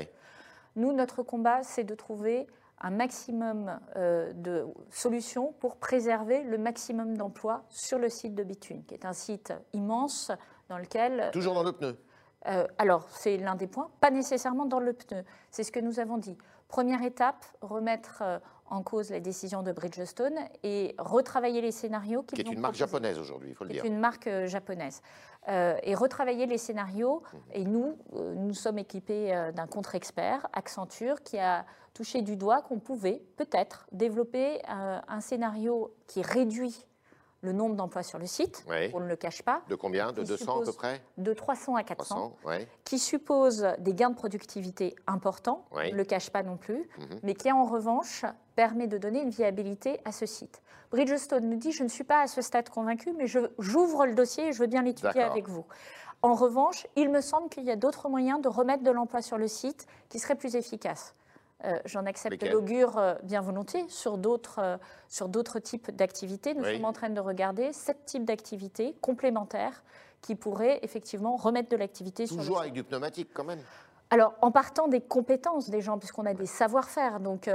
Nous, 0.75 0.91
notre 0.91 1.23
combat, 1.23 1.63
c'est 1.63 1.85
de 1.85 1.95
trouver 1.95 2.45
un 2.79 2.91
maximum 2.91 3.79
euh, 3.95 4.31
de 4.33 4.65
solutions 4.91 5.53
pour 5.59 5.77
préserver 5.77 6.43
le 6.43 6.57
maximum 6.57 7.17
d'emplois 7.17 7.63
sur 7.69 7.97
le 7.97 8.09
site 8.09 8.35
de 8.35 8.43
Bithune, 8.43 8.83
qui 8.85 8.93
est 8.93 9.05
un 9.05 9.13
site 9.13 9.53
immense 9.73 10.31
dans 10.69 10.77
lequel... 10.77 11.29
Toujours 11.31 11.53
dans 11.53 11.63
le 11.63 11.71
pneu 11.71 11.97
euh, 12.47 12.65
alors, 12.77 13.07
c'est 13.09 13.37
l'un 13.37 13.55
des 13.55 13.67
points, 13.67 13.89
pas 13.99 14.11
nécessairement 14.11 14.65
dans 14.65 14.79
le 14.79 14.93
pneu. 14.93 15.23
C'est 15.51 15.63
ce 15.63 15.71
que 15.71 15.79
nous 15.79 15.99
avons 15.99 16.17
dit. 16.17 16.37
Première 16.67 17.01
étape, 17.03 17.45
remettre 17.61 18.21
euh, 18.21 18.39
en 18.69 18.83
cause 18.83 19.09
la 19.09 19.19
décision 19.19 19.63
de 19.63 19.71
Bridgestone 19.71 20.37
et 20.63 20.95
retravailler 20.97 21.61
les 21.61 21.71
scénarios. 21.71 22.23
Qui 22.23 22.41
est 22.41 22.51
une 22.51 22.59
marque 22.59 22.75
japonaise 22.75 23.17
aujourd'hui, 23.19 23.49
il 23.49 23.55
faut 23.55 23.63
le 23.63 23.71
dire. 23.71 23.81
Qui 23.81 23.87
est 23.87 23.91
une 23.91 23.99
marque 23.99 24.27
euh, 24.27 24.47
japonaise. 24.47 25.01
et 25.47 25.95
retravailler 25.95 26.45
les 26.45 26.57
scénarios. 26.57 27.23
Mhm. 27.33 27.39
Et 27.53 27.63
nous, 27.63 27.97
nous 28.35 28.53
sommes 28.53 28.79
équipés 28.79 29.51
d'un 29.55 29.67
contre-expert, 29.67 30.45
Accenture, 30.51 31.23
qui 31.23 31.39
a 31.39 31.65
touché 31.93 32.21
du 32.21 32.35
doigt 32.35 32.61
qu'on 32.61 32.79
pouvait 32.79 33.21
peut-être 33.37 33.87
développer 33.93 34.61
un 34.67 35.21
scénario 35.21 35.95
qui 36.07 36.21
réduit 36.21 36.85
le 37.47 37.53
nombre 37.53 37.75
d'emplois 37.75 38.03
sur 38.03 38.19
le 38.19 38.27
site, 38.27 38.65
on 38.93 38.99
ne 38.99 39.07
le 39.07 39.15
cache 39.15 39.41
pas. 39.41 39.61
De 39.69 39.75
combien? 39.75 40.11
De 40.11 40.23
200 40.23 40.61
à 40.61 40.65
peu 40.65 40.73
près? 40.73 41.01
De 41.17 41.33
300 41.33 41.75
à 41.75 41.83
400, 41.83 42.35
qui 42.83 42.99
suppose 42.99 43.67
des 43.79 43.93
gains 43.93 44.09
de 44.09 44.15
productivité 44.15 44.95
importants, 45.07 45.65
on 45.71 45.81
ne 45.81 45.91
le 45.91 46.03
cache 46.03 46.29
pas 46.29 46.43
non 46.43 46.57
plus, 46.57 46.89
mhm. 46.97 47.19
mais 47.23 47.33
qui 47.33 47.51
en 47.51 47.65
revanche 47.65 48.25
permet 48.55 48.87
de 48.87 48.97
donner 48.97 49.21
une 49.21 49.29
viabilité 49.29 49.99
à 50.03 50.11
ce 50.11 50.25
site. 50.25 50.61
Bridgestone 50.91 51.49
nous 51.49 51.57
dit, 51.57 51.71
je 51.71 51.83
ne 51.83 51.89
suis 51.89 52.03
pas 52.03 52.21
à 52.21 52.27
ce 52.27 52.41
stade 52.41 52.69
convaincu, 52.69 53.13
mais 53.17 53.27
j'ouvre 53.27 54.05
le 54.05 54.13
dossier 54.13 54.47
et 54.47 54.51
je 54.51 54.59
veux 54.59 54.67
bien 54.67 54.81
l'étudier 54.81 55.21
avec 55.21 55.47
vous. 55.47 55.65
En 56.21 56.33
revanche, 56.33 56.87
il 56.95 57.09
me 57.09 57.21
semble 57.21 57.49
qu'il 57.49 57.63
y 57.63 57.71
a 57.71 57.75
d'autres 57.75 58.09
moyens 58.09 58.41
de 58.41 58.47
remettre 58.47 58.83
de 58.83 58.91
l'emploi 58.91 59.21
sur 59.21 59.37
le 59.37 59.47
site 59.47 59.85
qui 60.09 60.19
seraient 60.19 60.35
plus 60.35 60.55
efficaces. 60.55 61.13
Euh, 61.65 61.79
j'en 61.85 62.05
accepte 62.05 62.43
l'augure 62.43 62.99
euh, 62.99 63.15
bien 63.23 63.41
volontiers 63.41 63.83
sur 63.89 64.19
d'autres 64.19 64.59
euh, 64.59 64.77
sur 65.09 65.27
d'autres 65.27 65.57
types 65.57 65.89
d'activités. 65.89 66.53
Nous 66.53 66.63
sommes 66.63 66.85
en 66.85 66.93
train 66.93 67.09
de 67.09 67.19
regarder 67.19 67.73
sept 67.73 68.05
types 68.05 68.25
d'activités 68.25 68.93
complémentaires 69.01 69.83
qui 70.21 70.35
pourraient 70.35 70.79
effectivement 70.83 71.35
remettre 71.35 71.69
de 71.69 71.75
l'activité 71.75 72.27
sur 72.27 72.37
Toujours 72.37 72.61
avec 72.61 72.73
du 72.73 72.83
pneumatique 72.83 73.29
quand 73.33 73.43
même 73.43 73.61
alors, 74.09 74.33
en 74.41 74.51
partant 74.51 74.87
des 74.87 75.01
compétences 75.01 75.69
des 75.69 75.81
gens, 75.81 75.97
puisqu'on 75.97 76.25
a 76.25 76.33
des 76.33 76.45
savoir-faire, 76.45 77.19
donc 77.19 77.49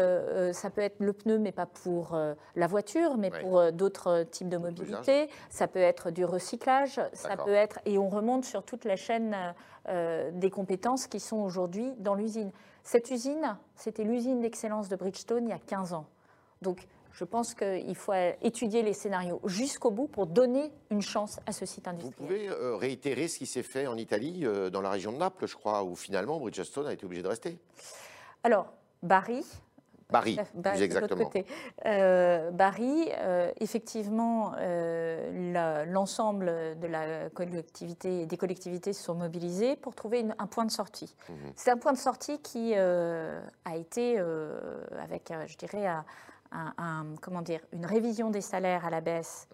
ça 0.52 0.70
peut 0.70 0.82
être 0.82 1.00
le 1.00 1.12
pneu, 1.12 1.38
mais 1.38 1.52
pas 1.52 1.66
pour 1.66 2.18
la 2.56 2.66
voiture, 2.66 3.16
mais 3.16 3.30
pour 3.30 3.72
d'autres 3.72 4.24
types 4.24 4.48
de 4.48 4.58
mobilité. 4.58 5.30
Ça 5.48 5.66
peut 5.66 5.78
être 5.78 6.10
du 6.10 6.24
recyclage, 6.24 7.00
ça 7.14 7.36
peut 7.36 7.54
être, 7.54 7.78
et 7.86 7.96
on 7.96 8.08
remonte 8.08 8.44
sur 8.44 8.62
toute 8.62 8.84
la 8.84 8.96
chaîne 8.96 9.34
des 9.88 10.50
compétences 10.50 11.06
qui 11.06 11.20
sont 11.20 11.38
aujourd'hui 11.38 11.94
dans 11.98 12.14
l'usine. 12.14 12.50
Cette 12.84 13.10
usine, 13.10 13.56
c'était 13.76 14.04
l'usine 14.04 14.40
d'excellence 14.40 14.88
de 14.88 14.96
Bridgestone 14.96 15.44
il 15.44 15.50
y 15.50 15.54
a 15.54 15.58
15 15.58 15.94
ans. 15.94 16.06
Donc, 16.60 16.86
je 17.12 17.24
pense 17.24 17.54
qu'il 17.54 17.94
faut 17.94 18.12
étudier 18.42 18.82
les 18.82 18.92
scénarios 18.92 19.40
jusqu'au 19.44 19.90
bout 19.90 20.06
pour 20.06 20.26
donner 20.26 20.70
une 20.90 21.02
chance 21.02 21.38
à 21.46 21.52
ce 21.52 21.66
site 21.66 21.88
industriel. 21.88 22.14
Vous 22.18 22.26
pouvez 22.26 22.48
euh, 22.48 22.76
réitérer 22.76 23.28
ce 23.28 23.38
qui 23.38 23.46
s'est 23.46 23.62
fait 23.62 23.86
en 23.86 23.96
Italie, 23.96 24.40
euh, 24.44 24.70
dans 24.70 24.80
la 24.80 24.90
région 24.90 25.12
de 25.12 25.18
Naples, 25.18 25.46
je 25.46 25.56
crois, 25.56 25.84
où 25.84 25.94
finalement 25.94 26.38
Bridgestone 26.38 26.86
a 26.86 26.92
été 26.92 27.04
obligé 27.04 27.22
de 27.22 27.28
rester 27.28 27.58
Alors, 28.42 28.72
Bari, 29.02 29.44
Barry, 30.12 30.38
plus 30.62 30.82
exactement. 30.82 31.30
Euh, 31.86 32.50
Barry, 32.50 33.08
euh, 33.18 33.50
effectivement, 33.60 34.52
euh, 34.58 35.84
l'ensemble 35.86 36.78
de 36.78 36.86
la 36.86 37.30
collectivité, 37.30 38.26
des 38.26 38.36
collectivités 38.36 38.92
se 38.92 39.02
sont 39.02 39.14
mobilisées 39.14 39.74
pour 39.76 39.94
trouver 39.94 40.24
un 40.38 40.46
point 40.46 40.66
de 40.66 40.70
sortie. 40.70 41.16
Mhm. 41.28 41.36
C'est 41.56 41.70
un 41.70 41.78
point 41.78 41.92
de 41.92 41.98
sortie 41.98 42.38
qui 42.40 42.74
a 42.74 43.76
été, 43.76 44.18
avec, 45.02 45.32
je 45.46 45.56
dirais, 45.56 45.86
un, 46.52 47.06
comment 47.20 47.42
dire, 47.42 47.60
une 47.72 47.86
révision 47.86 48.30
des 48.30 48.40
salaires 48.40 48.84
à 48.84 48.90
la 48.90 49.00
baisse, 49.00 49.48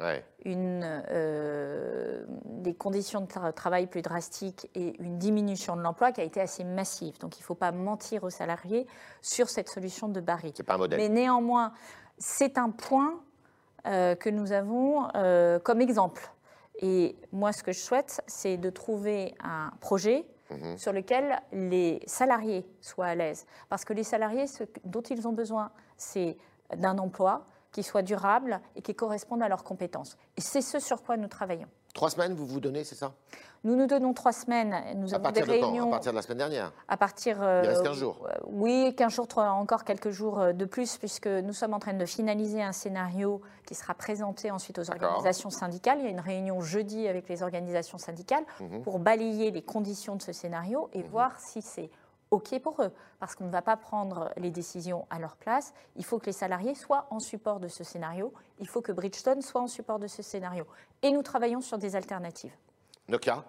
une, 0.44 0.82
euh, 1.10 2.24
des 2.44 2.74
conditions 2.74 3.20
de 3.20 3.50
travail 3.50 3.86
plus 3.86 4.02
drastiques 4.02 4.70
et 4.74 5.00
une 5.00 5.18
diminution 5.18 5.76
de 5.76 5.82
l'emploi 5.82 6.12
qui 6.12 6.20
a 6.20 6.24
été 6.24 6.40
assez 6.40 6.64
massive. 6.64 7.18
Donc 7.18 7.38
il 7.38 7.42
ne 7.42 7.44
faut 7.44 7.54
pas 7.54 7.72
mentir 7.72 8.24
aux 8.24 8.30
salariés 8.30 8.86
sur 9.22 9.48
cette 9.48 9.68
solution 9.68 10.08
de 10.08 10.20
Barry. 10.20 10.52
C'est 10.56 10.62
pas 10.62 10.74
un 10.74 10.78
modèle. 10.78 10.98
Mais 10.98 11.08
néanmoins, 11.08 11.72
c'est 12.18 12.58
un 12.58 12.70
point 12.70 13.20
euh, 13.86 14.14
que 14.14 14.28
nous 14.28 14.52
avons 14.52 15.08
euh, 15.14 15.58
comme 15.58 15.80
exemple. 15.80 16.30
Et 16.80 17.16
moi, 17.32 17.52
ce 17.52 17.62
que 17.62 17.72
je 17.72 17.80
souhaite, 17.80 18.22
c'est 18.26 18.56
de 18.56 18.70
trouver 18.70 19.34
un 19.42 19.72
projet 19.80 20.24
mhm. 20.50 20.78
sur 20.78 20.92
lequel 20.92 21.40
les 21.52 22.00
salariés 22.06 22.66
soient 22.80 23.06
à 23.06 23.14
l'aise. 23.14 23.46
Parce 23.68 23.84
que 23.84 23.92
les 23.92 24.04
salariés, 24.04 24.46
ce 24.46 24.64
dont 24.84 25.02
ils 25.02 25.26
ont 25.26 25.32
besoin, 25.32 25.70
c'est 25.96 26.36
d'un 26.76 26.98
emploi 26.98 27.46
qui 27.72 27.82
soit 27.82 28.02
durable 28.02 28.60
et 28.76 28.82
qui 28.82 28.94
corresponde 28.94 29.42
à 29.42 29.48
leurs 29.48 29.64
compétences. 29.64 30.16
Et 30.36 30.40
c'est 30.40 30.62
ce 30.62 30.78
sur 30.78 31.02
quoi 31.02 31.16
nous 31.16 31.28
travaillons. 31.28 31.68
Trois 31.94 32.10
semaines, 32.10 32.34
vous 32.34 32.46
vous 32.46 32.60
donnez, 32.60 32.84
c'est 32.84 32.94
ça? 32.94 33.12
Nous 33.64 33.74
nous 33.74 33.86
donnons 33.86 34.14
trois 34.14 34.32
semaines. 34.32 34.74
Nous 34.96 35.12
à 35.12 35.16
avons 35.16 35.24
partir 35.24 35.46
des 35.46 35.52
réunions. 35.52 35.72
De 35.72 35.80
quand? 35.80 35.88
À 35.88 35.90
partir 35.90 36.12
de 36.12 36.16
la 36.16 36.22
semaine 36.22 36.38
dernière? 36.38 36.72
À 36.86 36.96
partir. 36.96 37.42
Euh, 37.42 37.62
Il 37.64 37.68
reste 37.70 37.82
15 37.82 37.98
jours 37.98 38.26
euh, 38.28 38.38
Oui, 38.46 38.94
15 38.96 39.12
jours, 39.12 39.26
encore 39.36 39.84
quelques 39.84 40.10
jours 40.10 40.38
euh, 40.38 40.52
de 40.52 40.64
plus, 40.64 40.96
puisque 40.96 41.26
nous 41.26 41.52
sommes 41.52 41.74
en 41.74 41.80
train 41.80 41.94
de 41.94 42.06
finaliser 42.06 42.62
un 42.62 42.72
scénario 42.72 43.40
qui 43.66 43.74
sera 43.74 43.94
présenté 43.94 44.50
ensuite 44.50 44.78
aux 44.78 44.90
organisations 44.90 45.50
syndicales. 45.50 45.98
Il 45.98 46.04
y 46.04 46.08
a 46.08 46.10
une 46.10 46.20
réunion 46.20 46.60
jeudi 46.60 47.08
avec 47.08 47.28
les 47.28 47.42
organisations 47.42 47.98
syndicales 47.98 48.44
mhm. 48.60 48.82
pour 48.82 49.00
balayer 49.00 49.50
les 49.50 49.62
conditions 49.62 50.14
de 50.14 50.22
ce 50.22 50.32
scénario 50.32 50.88
et 50.92 51.02
mhm. 51.02 51.08
voir 51.08 51.40
si 51.40 51.62
c'est 51.62 51.90
OK 52.30 52.58
pour 52.60 52.82
eux, 52.82 52.92
parce 53.20 53.34
qu'on 53.34 53.44
ne 53.44 53.50
va 53.50 53.62
pas 53.62 53.76
prendre 53.76 54.30
les 54.36 54.50
décisions 54.50 55.06
à 55.10 55.18
leur 55.18 55.36
place. 55.36 55.72
Il 55.96 56.04
faut 56.04 56.18
que 56.18 56.26
les 56.26 56.32
salariés 56.32 56.74
soient 56.74 57.06
en 57.10 57.20
support 57.20 57.60
de 57.60 57.68
ce 57.68 57.84
scénario. 57.84 58.32
Il 58.58 58.68
faut 58.68 58.82
que 58.82 58.92
Bridgestone 58.92 59.42
soit 59.42 59.60
en 59.60 59.66
support 59.66 59.98
de 59.98 60.06
ce 60.06 60.22
scénario. 60.22 60.66
Et 61.02 61.10
nous 61.10 61.22
travaillons 61.22 61.60
sur 61.60 61.78
des 61.78 61.96
alternatives. 61.96 62.52
Nokia? 63.08 63.44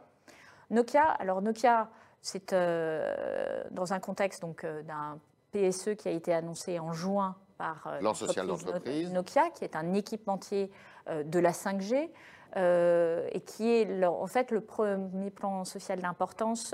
Nokia, 0.70 1.04
alors 1.04 1.42
Nokia, 1.42 1.90
c'est 2.22 2.54
euh, 2.54 3.64
dans 3.72 3.94
un 3.94 4.00
contexte 4.00 4.42
donc 4.42 4.64
euh, 4.64 4.84
d'un 4.84 5.20
PSE 5.52 5.96
qui 5.96 6.08
a 6.08 6.12
été 6.12 6.34
annoncé 6.34 6.80
en 6.80 6.94
juin 6.94 7.36
par 7.58 7.88
euh, 7.88 8.00
l'entreprise 8.02 9.12
Nokia, 9.12 9.50
qui 9.50 9.64
est 9.64 9.76
un 9.76 9.94
équipementier 9.94 10.72
de 11.10 11.40
la 11.40 11.52
5G. 11.52 12.12
Et 12.56 13.42
qui 13.46 13.70
est 13.70 14.06
en 14.06 14.28
fait 14.28 14.52
le 14.52 14.62
premier 14.62 15.30
plan 15.30 15.66
social 15.66 16.00
d'importance 16.00 16.74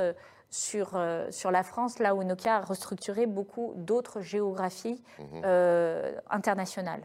sur, 0.55 0.91
euh, 0.96 1.29
sur 1.32 1.51
la 1.51 1.63
France, 1.63 2.00
là 2.00 2.15
où 2.15 2.24
Nokia 2.24 2.58
a 2.58 2.62
restructuré 2.62 3.25
beaucoup 3.25 3.74
d'autres 3.75 4.22
géographies 4.22 5.01
mhm. 5.20 5.41
euh, 5.44 6.13
internationales. 6.29 7.01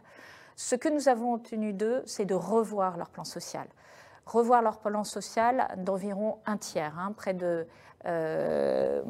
Ce 0.57 0.77
que 0.77 0.89
nous 0.89 1.09
avons 1.09 1.35
obtenu 1.35 1.73
d'eux, 1.73 2.03
c'est 2.07 2.27
de 2.27 2.35
revoir 2.35 2.97
leur 2.97 3.09
plan 3.09 3.25
social. 3.25 3.67
Revoir 4.27 4.63
leur 4.63 4.79
plan 4.79 5.05
social 5.05 5.67
d'environ 5.79 6.39
un 6.47 6.59
tiers, 6.59 6.97
hein, 6.99 7.13
près 7.17 7.35
de 7.35 7.67
euh, 8.07 9.03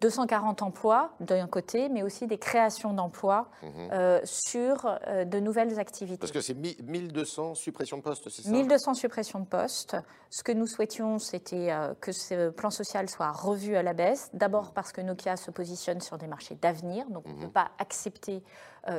240 0.00 0.62
emplois 0.62 1.12
d'un 1.20 1.46
côté, 1.46 1.88
mais 1.88 2.02
aussi 2.02 2.26
des 2.26 2.38
créations 2.38 2.92
d'emplois 2.92 3.48
mhm. 3.62 3.70
euh, 3.92 4.20
sur 4.24 4.98
euh, 5.06 5.24
de 5.24 5.38
nouvelles 5.38 5.78
activités. 5.78 6.18
Parce 6.18 6.32
que 6.32 6.40
c'est 6.40 6.54
1200 6.54 7.54
suppressions 7.54 7.98
de 7.98 8.02
postes, 8.02 8.28
c'est 8.30 8.42
ça? 8.42 8.50
1200 8.50 8.94
suppressions 8.94 9.38
de 9.38 9.46
postes. 9.46 9.96
Ce 10.30 10.42
que 10.42 10.50
nous 10.50 10.66
souhaitions, 10.66 11.20
c'était 11.20 11.70
euh, 11.70 11.94
que 12.00 12.10
ce 12.10 12.50
plan 12.50 12.70
social 12.70 13.08
soit 13.08 13.30
revu 13.30 13.76
à 13.76 13.84
la 13.84 13.92
baisse. 13.92 14.30
D'abord 14.32 14.72
parce 14.72 14.90
que 14.90 15.00
Nokia 15.00 15.36
se 15.36 15.52
positionne 15.52 16.00
sur 16.00 16.18
des 16.18 16.26
marchés 16.26 16.56
d'avenir, 16.56 17.08
donc 17.10 17.24
on 17.26 17.30
ne 17.30 17.38
peut 17.38 17.46
mhm. 17.46 17.52
pas 17.52 17.70
accepter 17.78 18.42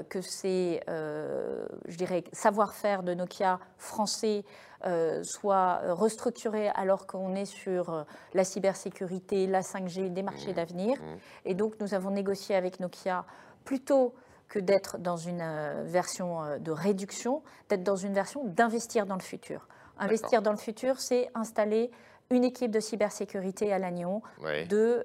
que 0.09 0.21
ces, 0.21 0.81
je 0.87 1.95
dirais, 1.95 2.23
savoir-faire 2.33 3.03
de 3.03 3.13
Nokia 3.13 3.59
français 3.77 4.43
euh, 4.85 5.23
soit 5.23 5.81
restructuré 5.93 6.69
alors 6.69 7.07
qu'on 7.07 7.33
est 7.33 7.45
sur 7.45 7.89
euh, 7.89 8.03
la 8.35 8.43
cybersécurité, 8.43 9.47
la 9.47 9.61
5G, 9.61 10.13
des 10.13 10.21
marchés 10.21 10.51
mmh. 10.51 10.55
d'avenir. 10.55 10.97
Mmh. 10.97 11.05
Et 11.45 11.53
donc 11.55 11.73
nous 11.79 11.95
avons 11.95 12.11
négocié 12.11 12.55
avec 12.55 12.79
Nokia 12.79 13.25
plutôt 13.63 14.13
que 14.47 14.59
d'être 14.59 14.99
dans 14.99 15.17
une 15.17 15.41
euh, 15.41 15.81
version 15.85 16.59
de 16.59 16.71
réduction, 16.71 17.41
d'être 17.67 17.81
dans 17.81 17.95
une 17.95 18.13
version 18.13 18.43
d'investir 18.43 19.07
dans 19.07 19.15
le 19.15 19.23
futur. 19.23 19.67
Investir 19.97 20.43
dans 20.43 20.51
le 20.51 20.57
futur, 20.57 20.99
c'est 20.99 21.31
installer 21.33 21.89
une 22.29 22.43
équipe 22.43 22.69
de 22.69 22.79
cybersécurité 22.79 23.73
à 23.73 23.79
Lannion 23.79 24.21
de, 24.43 25.03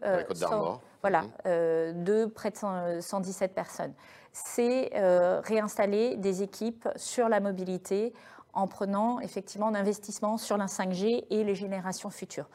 voilà, 1.01 1.23
mmh. 1.23 2.05
de 2.05 2.27
près 2.27 2.51
de 2.51 3.01
117 3.01 3.55
personnes. 3.55 3.95
C'est 4.33 4.91
réinstaller 5.45 6.17
des 6.17 6.43
équipes 6.43 6.89
sur 6.97 7.29
la 7.29 7.41
mobilité 7.41 8.13
en 8.53 8.67
prenant 8.67 9.21
effectivement 9.21 9.69
un 9.69 9.75
investissement 9.75 10.37
sur 10.37 10.57
la 10.57 10.67
5G 10.67 11.25
et 11.31 11.45
les 11.45 11.55
générations 11.55 12.11
futures. 12.11 12.49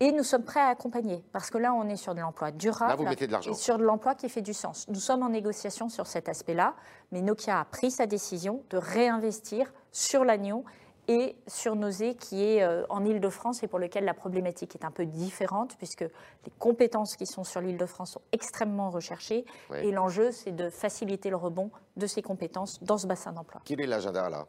Et 0.00 0.10
nous 0.10 0.24
sommes 0.24 0.42
prêts 0.42 0.60
à 0.60 0.68
accompagner, 0.68 1.24
parce 1.32 1.50
que 1.50 1.58
là, 1.58 1.72
on 1.72 1.88
est 1.88 1.96
sur 1.96 2.16
de 2.16 2.20
l'emploi 2.20 2.50
durable 2.50 3.08
et 3.46 3.54
sur 3.54 3.78
de 3.78 3.84
l'emploi 3.84 4.16
qui 4.16 4.28
fait 4.28 4.42
du 4.42 4.52
sens. 4.52 4.86
Nous 4.88 4.96
sommes 4.96 5.22
en 5.22 5.28
négociation 5.28 5.88
sur 5.88 6.08
cet 6.08 6.28
aspect-là, 6.28 6.74
mais 7.12 7.22
Nokia 7.22 7.60
a 7.60 7.64
pris 7.64 7.92
sa 7.92 8.06
décision 8.06 8.64
de 8.70 8.76
réinvestir 8.76 9.72
sur 9.92 10.24
l'agneau 10.24 10.64
et 11.08 11.36
sur 11.46 11.76
Nosé, 11.76 12.14
qui 12.14 12.44
est 12.44 12.62
euh, 12.62 12.84
en 12.88 13.04
Ile-de-France 13.04 13.62
et 13.62 13.68
pour 13.68 13.78
lequel 13.78 14.04
la 14.04 14.14
problématique 14.14 14.74
est 14.74 14.84
un 14.84 14.90
peu 14.90 15.06
différente, 15.06 15.76
puisque 15.76 16.00
les 16.00 16.52
compétences 16.58 17.16
qui 17.16 17.26
sont 17.26 17.44
sur 17.44 17.60
l'Île-de-France 17.60 18.12
sont 18.12 18.22
extrêmement 18.32 18.90
recherchées. 18.90 19.44
Et 19.74 19.90
l'enjeu, 19.90 20.32
c'est 20.32 20.52
de 20.52 20.70
faciliter 20.70 21.30
le 21.30 21.36
rebond 21.36 21.70
de 21.96 22.06
ces 22.06 22.22
compétences 22.22 22.82
dans 22.82 22.98
ce 22.98 23.06
bassin 23.06 23.32
d'emploi. 23.32 23.60
Quel 23.64 23.80
est 23.80 23.86
l'agenda 23.86 24.28
là? 24.28 24.46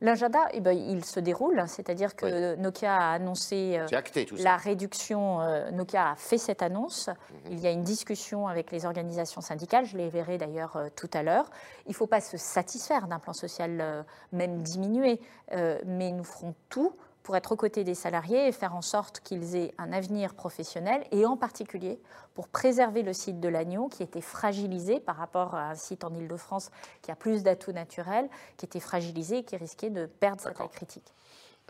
L'agenda, 0.00 0.46
eh 0.52 0.60
ben, 0.60 0.78
il 0.78 1.04
se 1.04 1.18
déroule, 1.18 1.64
c'est-à-dire 1.66 2.14
que 2.14 2.54
Nokia 2.54 2.94
a 2.94 3.12
annoncé 3.14 3.78
euh, 3.78 4.00
la 4.38 4.56
réduction, 4.56 5.40
euh, 5.40 5.72
Nokia 5.72 6.12
a 6.12 6.14
fait 6.14 6.38
cette 6.38 6.62
annonce, 6.62 7.08
mhm. 7.08 7.52
il 7.52 7.58
y 7.58 7.66
a 7.66 7.72
une 7.72 7.82
discussion 7.82 8.46
avec 8.46 8.70
les 8.70 8.86
organisations 8.86 9.40
syndicales, 9.40 9.86
je 9.86 9.96
les 9.96 10.08
verrai 10.08 10.38
d'ailleurs 10.38 10.76
euh, 10.76 10.88
tout 10.94 11.10
à 11.14 11.24
l'heure. 11.24 11.50
Il 11.86 11.90
ne 11.90 11.94
faut 11.94 12.06
pas 12.06 12.20
se 12.20 12.36
satisfaire 12.36 13.08
d'un 13.08 13.18
plan 13.18 13.32
social 13.32 14.04
même 14.32 14.62
diminué, 14.62 15.20
mais 15.50 16.12
nous 16.12 16.24
ferons 16.24 16.54
tout 16.68 16.92
pour 17.28 17.36
être 17.36 17.52
aux 17.52 17.56
côtés 17.56 17.84
des 17.84 17.94
salariés 17.94 18.48
et 18.48 18.52
faire 18.52 18.74
en 18.74 18.80
sorte 18.80 19.20
qu'ils 19.20 19.54
aient 19.54 19.74
un 19.76 19.92
avenir 19.92 20.32
professionnel 20.32 21.06
et 21.12 21.26
en 21.26 21.36
particulier 21.36 22.00
pour 22.32 22.48
préserver 22.48 23.02
le 23.02 23.12
site 23.12 23.38
de 23.38 23.50
l'Agneau 23.50 23.88
qui 23.88 24.02
était 24.02 24.22
fragilisé 24.22 24.98
par 24.98 25.16
rapport 25.16 25.54
à 25.54 25.72
un 25.72 25.74
site 25.74 26.04
en 26.04 26.14
Ile-de-France 26.14 26.70
qui 27.02 27.10
a 27.10 27.16
plus 27.16 27.42
d'atouts 27.42 27.72
naturels, 27.72 28.30
qui 28.56 28.64
était 28.64 28.80
fragilisé 28.80 29.40
et 29.40 29.44
qui 29.44 29.58
risquait 29.58 29.90
de 29.90 30.06
perdre 30.06 30.40
sa 30.40 30.52
taille 30.52 30.70
critique. 30.70 31.12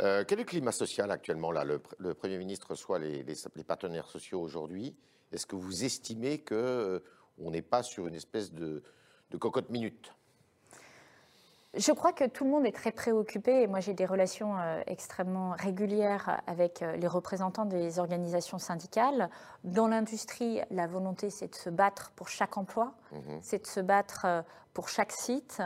Euh, 0.01 0.23
quel 0.25 0.39
est 0.39 0.43
le 0.43 0.49
climat 0.49 0.71
social 0.71 1.11
actuellement 1.11 1.51
là? 1.51 1.65
Le, 1.65 1.81
Premier 2.15 2.39
ministre 2.39 2.71
reçoit 2.71 3.01
les, 3.01 3.25
les, 3.25 3.65
partenaires 3.65 4.07
sociaux 4.07 4.41
aujourd'hui. 4.41 4.95
Est-ce 5.33 5.45
que 5.45 5.57
vous 5.57 5.83
estimez 5.83 6.39
qu'on 6.39 6.55
euh, 6.55 7.01
n'est 7.41 7.63
pas 7.63 7.83
sur 7.83 8.07
une 8.07 8.15
espèce 8.15 8.53
de, 8.53 8.81
de 9.33 9.37
cocotte 9.37 9.71
minute? 9.71 10.13
Je 11.77 11.93
crois 11.93 12.13
que 12.13 12.25
tout 12.25 12.45
le 12.45 12.51
monde 12.51 12.65
est 12.65 12.73
très 12.73 12.93
préoccupé 12.93 13.63
et 13.63 13.67
moi 13.67 13.81
j'ai 13.81 13.93
des 13.93 14.07
relations 14.07 14.59
euh, 14.59 14.81
extrêmement 14.87 15.51
régulières 15.51 16.41
avec 16.47 16.81
euh, 16.81 16.97
les 16.97 17.07
représentants 17.07 17.67
des 17.67 17.99
organisations 17.99 18.59
syndicales. 18.59 19.29
Dans 19.65 19.87
l'industrie, 19.87 20.61
la 20.71 20.87
volonté 20.87 21.29
c'est 21.29 21.49
de 21.49 21.55
se 21.55 21.69
battre 21.69 22.11
pour 22.17 22.29
chaque 22.29 22.57
emploi, 22.57 22.95
mhm. 23.13 23.39
c'est 23.41 23.63
de 23.63 23.67
se 23.67 23.81
battre 23.81 24.23
euh, 24.25 24.43
pour 24.75 24.89
chaque 24.89 25.11
site 25.11 25.61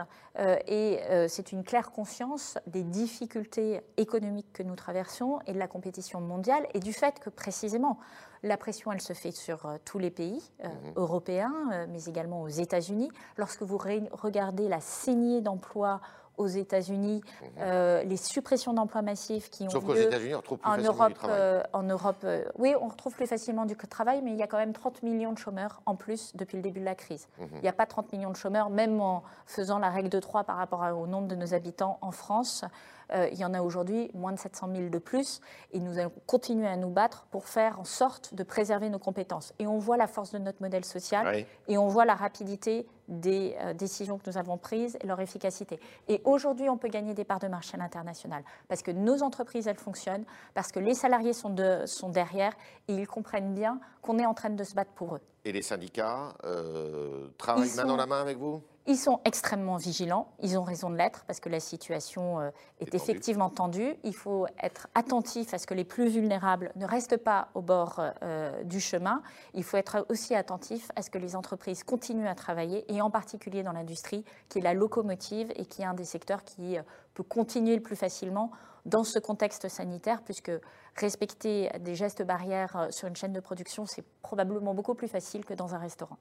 et 0.65 0.99
c'est 1.27 1.51
une 1.51 1.63
claire 1.63 1.91
conscience 1.91 2.57
des 2.65 2.81
difficultés 2.81 3.81
économiques 3.97 4.51
que 4.53 4.63
nous 4.63 4.75
traversons 4.75 5.39
et 5.45 5.53
de 5.53 5.59
la 5.59 5.67
compétition 5.67 6.19
mondiale 6.19 6.65
et 6.73 6.79
du 6.79 6.93
fait 6.93 7.19
que 7.19 7.29
précisément 7.29 7.99
la 8.41 8.57
pression, 8.57 8.91
elle 8.91 9.01
se 9.01 9.13
fait 9.13 9.29
sur 9.29 9.67
tous 9.85 9.99
les 9.99 10.09
pays 10.09 10.41
mhm. 10.63 10.93
européens, 10.95 11.85
mais 11.89 12.03
également 12.05 12.41
aux 12.41 12.47
États-Unis. 12.47 13.11
Lorsque 13.37 13.61
vous 13.61 13.77
regardez 13.77 14.67
la 14.67 14.79
saignée 14.79 15.41
d'emplois 15.41 16.01
aux 16.37 16.47
États-Unis, 16.47 17.21
mhm. 17.41 17.49
euh, 17.59 18.03
les 18.03 18.17
suppressions 18.17 18.73
d'emplois 18.73 19.01
massifs 19.01 19.49
qui 19.49 19.63
ont 19.63 19.69
Sauf 19.69 19.85
qu'aux 19.85 19.95
États-Unis, 19.95 20.35
on 20.35 20.37
retrouve 20.37 20.57
plus 20.57 20.69
en 20.69 20.73
facilement 20.73 20.93
Europe, 20.93 21.07
du 21.09 21.13
travail. 21.15 21.39
Euh, 21.39 21.63
en 21.73 21.83
Europe, 21.83 22.17
euh, 22.23 22.43
oui, 22.57 22.73
on 22.79 22.87
retrouve 22.87 23.13
plus 23.13 23.27
facilement 23.27 23.65
du 23.65 23.75
travail, 23.75 24.21
mais 24.23 24.31
il 24.31 24.37
y 24.37 24.43
a 24.43 24.47
quand 24.47 24.57
même 24.57 24.73
30 24.73 25.03
millions 25.03 25.33
de 25.33 25.37
chômeurs 25.37 25.81
en 25.85 25.95
plus 25.95 26.35
depuis 26.35 26.57
le 26.57 26.63
début 26.63 26.79
de 26.79 26.85
la 26.85 26.95
crise. 26.95 27.27
Mhm. 27.39 27.47
Il 27.55 27.61
n'y 27.61 27.69
a 27.69 27.73
pas 27.73 27.85
30 27.85 28.11
millions 28.13 28.31
de 28.31 28.35
chômeurs, 28.35 28.69
même 28.69 28.99
en 29.01 29.23
faisant 29.45 29.79
la 29.79 29.89
règle 29.89 30.09
de 30.09 30.19
3 30.19 30.43
par 30.43 30.57
rapport 30.57 30.81
au 30.97 31.07
nombre 31.07 31.27
de 31.27 31.35
nos 31.35 31.53
habitants 31.53 31.97
en 32.01 32.11
France. 32.11 32.65
Euh, 33.11 33.27
il 33.31 33.37
y 33.37 33.45
en 33.45 33.53
a 33.53 33.61
aujourd'hui 33.61 34.09
moins 34.13 34.31
de 34.31 34.39
700 34.39 34.69
000 34.75 34.89
de 34.89 34.97
plus, 34.97 35.41
et 35.71 35.79
nous 35.79 35.97
allons 35.97 36.11
continuer 36.25 36.67
à 36.67 36.77
nous 36.77 36.89
battre 36.89 37.25
pour 37.31 37.47
faire 37.47 37.79
en 37.79 37.83
sorte 37.83 38.33
de 38.33 38.43
préserver 38.43 38.89
nos 38.89 38.99
compétences. 38.99 39.53
Et 39.59 39.67
on 39.67 39.77
voit 39.77 39.97
la 39.97 40.07
force 40.07 40.31
de 40.31 40.39
notre 40.39 40.61
modèle 40.61 40.85
social, 40.85 41.45
et 41.67 41.77
on 41.77 41.87
voit 41.87 42.05
la 42.05 42.15
rapidité 42.15 42.87
des 43.07 43.55
euh, 43.59 43.73
décisions 43.73 44.17
que 44.17 44.29
nous 44.29 44.37
avons 44.37 44.57
prises 44.57 44.97
et 45.01 45.07
leur 45.07 45.19
efficacité. 45.19 45.79
Et 46.07 46.21
aujourd'hui, 46.23 46.69
on 46.69 46.77
peut 46.77 46.87
gagner 46.87 47.13
des 47.13 47.25
parts 47.25 47.39
de 47.39 47.47
marché 47.47 47.75
à 47.75 47.77
l'international, 47.77 48.43
parce 48.67 48.81
que 48.81 48.91
nos 48.91 49.23
entreprises, 49.23 49.67
elles 49.67 49.77
fonctionnent, 49.77 50.25
parce 50.53 50.71
que 50.71 50.79
les 50.79 50.93
salariés 50.93 51.33
sont, 51.33 51.49
de, 51.49 51.85
sont 51.85 52.09
derrière, 52.09 52.53
et 52.87 52.93
ils 52.93 53.07
comprennent 53.07 53.53
bien 53.53 53.79
qu'on 54.01 54.19
est 54.19 54.25
en 54.25 54.33
train 54.33 54.49
de 54.49 54.63
se 54.63 54.73
battre 54.73 54.91
pour 54.91 55.15
eux. 55.15 55.21
Et 55.45 55.51
les 55.51 55.61
syndicats 55.61 56.33
euh, 56.45 57.27
travaillent 57.37 57.75
main 57.75 57.85
dans 57.85 57.97
la 57.97 58.05
main 58.05 58.21
avec 58.21 58.37
vous? 58.37 58.61
Ils 58.85 58.97
sont 58.97 59.21
extrêmement 59.23 59.77
vigilants, 59.77 60.27
ils 60.41 60.57
ont 60.57 60.63
raison 60.63 60.89
de 60.89 60.97
l'être 60.97 61.23
parce 61.25 61.39
que 61.39 61.47
la 61.47 61.61
situation 61.61 62.41
euh, 62.41 62.49
est, 62.81 62.93
effectivement 62.93 63.49
tendue. 63.49 63.95
Il 64.03 64.13
faut 64.13 64.45
être 64.61 64.87
attentif 64.93 65.53
à 65.53 65.57
ce 65.57 65.65
que 65.65 65.73
les 65.73 65.85
plus 65.85 66.09
vulnérables 66.09 66.71
ne 66.75 66.85
restent 66.85 67.17
pas 67.17 67.47
au 67.53 67.61
bord 67.61 68.01
euh, 68.21 68.63
du 68.63 68.81
chemin. 68.81 69.21
Il 69.53 69.63
faut 69.63 69.77
être 69.77 70.05
aussi 70.09 70.35
attentif 70.35 70.89
à 70.97 71.01
ce 71.01 71.09
que 71.09 71.17
les 71.17 71.37
entreprises 71.37 71.83
continuent 71.85 72.27
à 72.27 72.35
travailler 72.35 72.83
et 72.93 73.01
en 73.01 73.09
particulier 73.09 73.63
dans 73.63 73.71
l'industrie 73.71 74.25
qui 74.49 74.59
est 74.59 74.61
la 74.61 74.73
locomotive 74.73 75.51
et 75.55 75.65
qui 75.65 75.81
est 75.81 75.85
un 75.85 75.93
des 75.93 76.03
secteurs 76.03 76.43
qui 76.43 76.77
euh, 76.77 76.81
peut 77.13 77.23
continuer 77.23 77.75
le 77.75 77.81
plus 77.81 77.95
facilement 77.95 78.51
dans 78.85 79.05
ce 79.05 79.17
contexte 79.17 79.69
sanitaire 79.69 80.21
puisque 80.23 80.51
respecter 80.97 81.69
des 81.79 81.95
gestes 81.95 82.21
barrières 82.21 82.87
sur 82.89 83.07
une 83.07 83.15
chaîne 83.15 83.31
de 83.31 83.39
production, 83.39 83.85
c'est 83.85 84.03
probablement 84.21 84.73
beaucoup 84.73 84.93
plus 84.93 85.07
facile 85.07 85.45
que 85.45 85.53
dans 85.53 85.73
un 85.73 85.77
restaurant. 85.77 86.17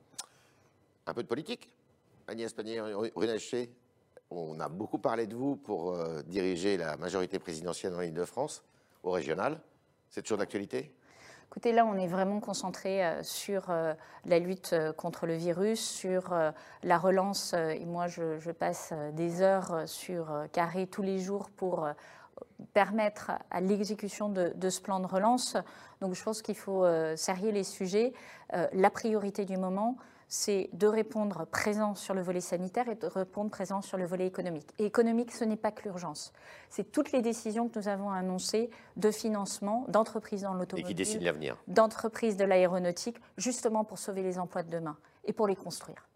Un 1.08 1.14
peu 1.14 1.24
de 1.24 1.28
politique? 1.28 1.68
Agnès 2.28 2.52
Pannier-Runacher, 2.52 3.70
on 4.30 4.60
a 4.60 4.68
beaucoup 4.68 4.98
parlé 4.98 5.26
de 5.26 5.34
vous 5.34 5.56
pour 5.56 5.92
euh, 5.92 6.22
diriger 6.22 6.76
la 6.76 6.96
majorité 6.96 7.38
présidentielle 7.38 7.92
dans 7.92 8.00
l'île 8.00 8.14
de 8.14 8.24
France, 8.24 8.62
au 9.02 9.10
régional. 9.10 9.60
C'est 10.08 10.22
toujours 10.22 10.38
d'actualité? 10.38 10.94
Écoutez, 11.46 11.72
là, 11.72 11.84
on 11.84 11.98
est 11.98 12.06
vraiment 12.06 12.40
concentré 12.40 13.04
euh, 13.04 13.22
sur 13.22 13.68
euh, 13.68 13.92
la 14.24 14.38
lutte 14.38 14.74
contre 14.96 15.26
le 15.26 15.34
virus, 15.34 15.80
sur 15.80 16.34
la 16.82 16.98
relance. 16.98 17.52
Et 17.54 17.84
moi, 17.84 18.06
je, 18.06 18.50
passe 18.52 18.94
des 19.12 19.42
heures 19.42 19.82
sur 19.86 20.32
Carré 20.52 20.86
tous 20.86 21.02
les 21.02 21.18
jours 21.18 21.50
pour 21.50 21.88
permettre 22.72 23.32
à 23.50 23.60
l'exécution 23.60 24.28
de, 24.28 24.52
de, 24.54 24.70
ce 24.70 24.80
plan 24.80 25.00
de 25.00 25.06
relance. 25.06 25.56
Donc, 26.00 26.14
je 26.14 26.22
pense 26.22 26.40
qu'il 26.40 26.56
faut 26.56 26.86
serrer 27.16 27.52
les 27.52 27.64
sujets. 27.64 28.12
La 28.72 28.90
priorité 28.90 29.44
du 29.44 29.56
moment, 29.56 29.96
c'est 30.32 30.70
de 30.72 30.86
répondre 30.86 31.44
présent 31.44 31.94
sur 31.94 32.14
le 32.14 32.22
volet 32.22 32.40
sanitaire 32.40 32.88
et 32.88 32.94
de 32.94 33.06
répondre 33.06 33.50
présent 33.50 33.82
sur 33.82 33.98
le 33.98 34.06
volet 34.06 34.26
économique. 34.26 34.66
Et 34.78 34.86
économique, 34.86 35.30
ce 35.30 35.44
n'est 35.44 35.58
pas 35.58 35.72
que 35.72 35.82
l'urgence. 35.82 36.32
C'est 36.70 36.90
toutes 36.90 37.12
les 37.12 37.20
décisions 37.20 37.68
que 37.68 37.78
nous 37.78 37.86
avons 37.86 38.08
annoncées 38.08 38.70
de 38.96 39.10
financement 39.10 39.84
d'entreprises 39.88 40.40
dans 40.40 40.54
l'automobile. 40.54 40.86
Et 40.86 40.88
qui 40.88 40.94
dessinent 40.94 41.22
l'avenir. 41.22 41.58
D'entreprises 41.68 42.38
de 42.38 42.44
l'aéronautique, 42.44 43.18
justement 43.36 43.84
pour 43.84 43.98
sauver 43.98 44.22
les 44.22 44.38
emplois 44.38 44.62
de 44.62 44.70
demain 44.70 44.96
et 45.26 45.34
pour 45.34 45.46
les 45.46 45.54
construire. 45.54 46.08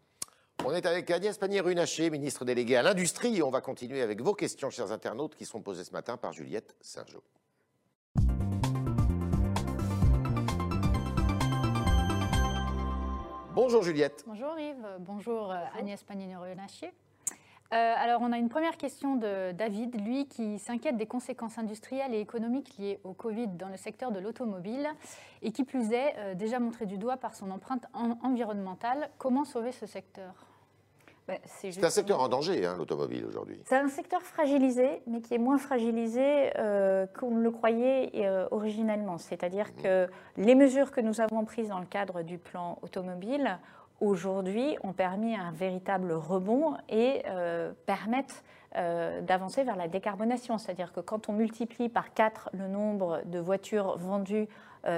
On 0.65 0.73
est 0.73 0.87
avec 0.87 1.11
Agnès 1.11 1.37
Pannier-Runacher, 1.37 2.09
ministre 2.09 2.47
déléguée 2.47 2.77
à 2.77 2.83
l'Industrie, 2.83 3.37
et 3.37 3.43
on 3.43 3.51
va 3.51 3.61
continuer 3.61 4.01
avec 4.01 4.23
vos 4.23 4.33
questions, 4.33 4.71
chers 4.71 4.93
internautes, 4.93 5.37
qui 5.37 5.45
sont 5.45 5.61
posées 5.61 5.85
ce 5.85 5.93
matin 5.93 6.17
par 6.17 6.33
Juliette 6.33 6.75
Sergeot. 6.81 7.23
Bonjour 13.57 13.83
Juliette. 13.83 14.23
Bonjour 14.27 14.59
Yves, 14.59 14.87
bonjour, 14.99 15.51
euh, 15.51 15.57
Agnès 15.79 16.03
Panini-Renachier. 16.03 16.93
Euh, 17.73 17.95
alors, 17.97 18.21
on 18.21 18.31
a 18.31 18.37
une 18.37 18.51
première 18.51 18.77
question 18.77 19.17
de 19.17 19.53
David, 19.53 19.99
lui 20.05 20.29
qui 20.29 20.59
s'inquiète 20.59 20.99
des 20.99 21.07
conséquences 21.07 21.57
industrielles 21.57 22.13
et 22.13 22.21
économiques 22.21 22.77
liées 22.77 23.01
au 23.03 23.15
Covid 23.15 23.47
dans 23.47 23.71
le 23.71 23.79
secteur 23.79 24.13
de 24.13 24.19
l'automobile 24.21 24.87
et 25.41 25.53
qui 25.53 25.65
plus 25.65 25.93
est 25.93 26.15
euh, 26.19 26.35
déjà 26.35 26.59
montré 26.59 26.85
du 26.85 26.99
doigt 26.99 27.17
par 27.17 27.35
son 27.35 27.51
empreinte 27.51 27.87
environnementale. 27.95 29.09
Comment 29.17 29.47
sauver 29.47 29.73
ce 29.73 29.87
secteur? 29.87 30.35
Bah, 31.29 31.35
c'est 31.45 31.85
un 31.85 31.91
secteur 31.91 32.21
en 32.21 32.29
danger, 32.29 32.65
hein, 32.65 32.77
l'automobile, 32.79 33.25
aujourd'hui. 33.25 33.61
C'est 33.65 33.77
un 33.77 33.89
secteur 33.89 34.23
fragilisé, 34.23 35.03
mais 35.09 35.21
qui 35.21 35.35
est 35.35 35.39
moins 35.39 35.59
fragilisé 35.59 36.53
euh, 36.57 37.07
qu'on 37.19 37.33
ne 37.33 37.43
le 37.43 37.51
croyait 37.51 38.13
euh, 38.15 38.47
originellement. 38.53 39.19
C'est-à-dire 39.19 39.67
mmh. 39.67 39.83
que 39.83 40.09
les 40.37 40.55
mesures 40.55 40.93
que 40.93 41.01
nous 41.01 41.21
avons 41.21 41.45
prises 41.45 41.69
dans 41.69 41.81
le 41.81 41.87
cadre 41.87 42.23
du 42.23 42.39
plan 42.39 42.79
automobile, 42.83 43.59
aujourd'hui, 44.01 44.77
ont 44.85 44.93
permis 44.93 45.35
un 45.35 45.51
véritable 45.51 46.13
rebond 46.13 46.77
et 46.89 47.23
euh, 47.27 47.73
permettent 47.87 48.45
d'avancer 49.23 49.65
vers 49.65 49.77
la 49.77 49.89
décarbonation. 49.89 50.59
C'est-à-dire 50.59 50.93
que 50.93 51.01
quand 51.01 51.31
on 51.31 51.33
multiplie 51.33 51.89
par 51.89 52.13
4 52.13 52.51
le 52.53 52.69
nombre 52.69 53.23
de 53.25 53.39
voitures 53.39 53.97
vendues 53.97 54.49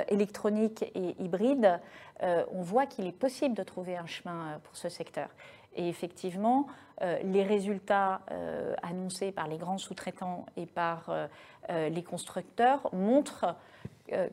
électroniques 0.08 0.90
et 0.96 1.14
hybrides, 1.22 1.78
on 2.20 2.62
voit 2.62 2.86
qu'il 2.86 3.06
est 3.06 3.12
possible 3.12 3.54
de 3.54 3.62
trouver 3.62 3.96
un 3.96 4.06
chemin 4.06 4.58
pour 4.64 4.76
ce 4.76 4.88
secteur. 4.88 5.28
Et 5.74 5.88
effectivement, 5.88 6.66
euh, 7.02 7.18
les 7.22 7.44
résultats 7.44 8.22
euh, 8.32 8.74
annoncés 8.82 9.30
par 9.30 9.46
les 9.46 9.56
grands 9.56 9.78
sous-traitants 9.78 10.46
et 10.56 10.66
par 10.66 11.10
euh, 11.10 11.88
les 11.88 12.02
constructeurs 12.02 12.88
montrent 12.92 13.54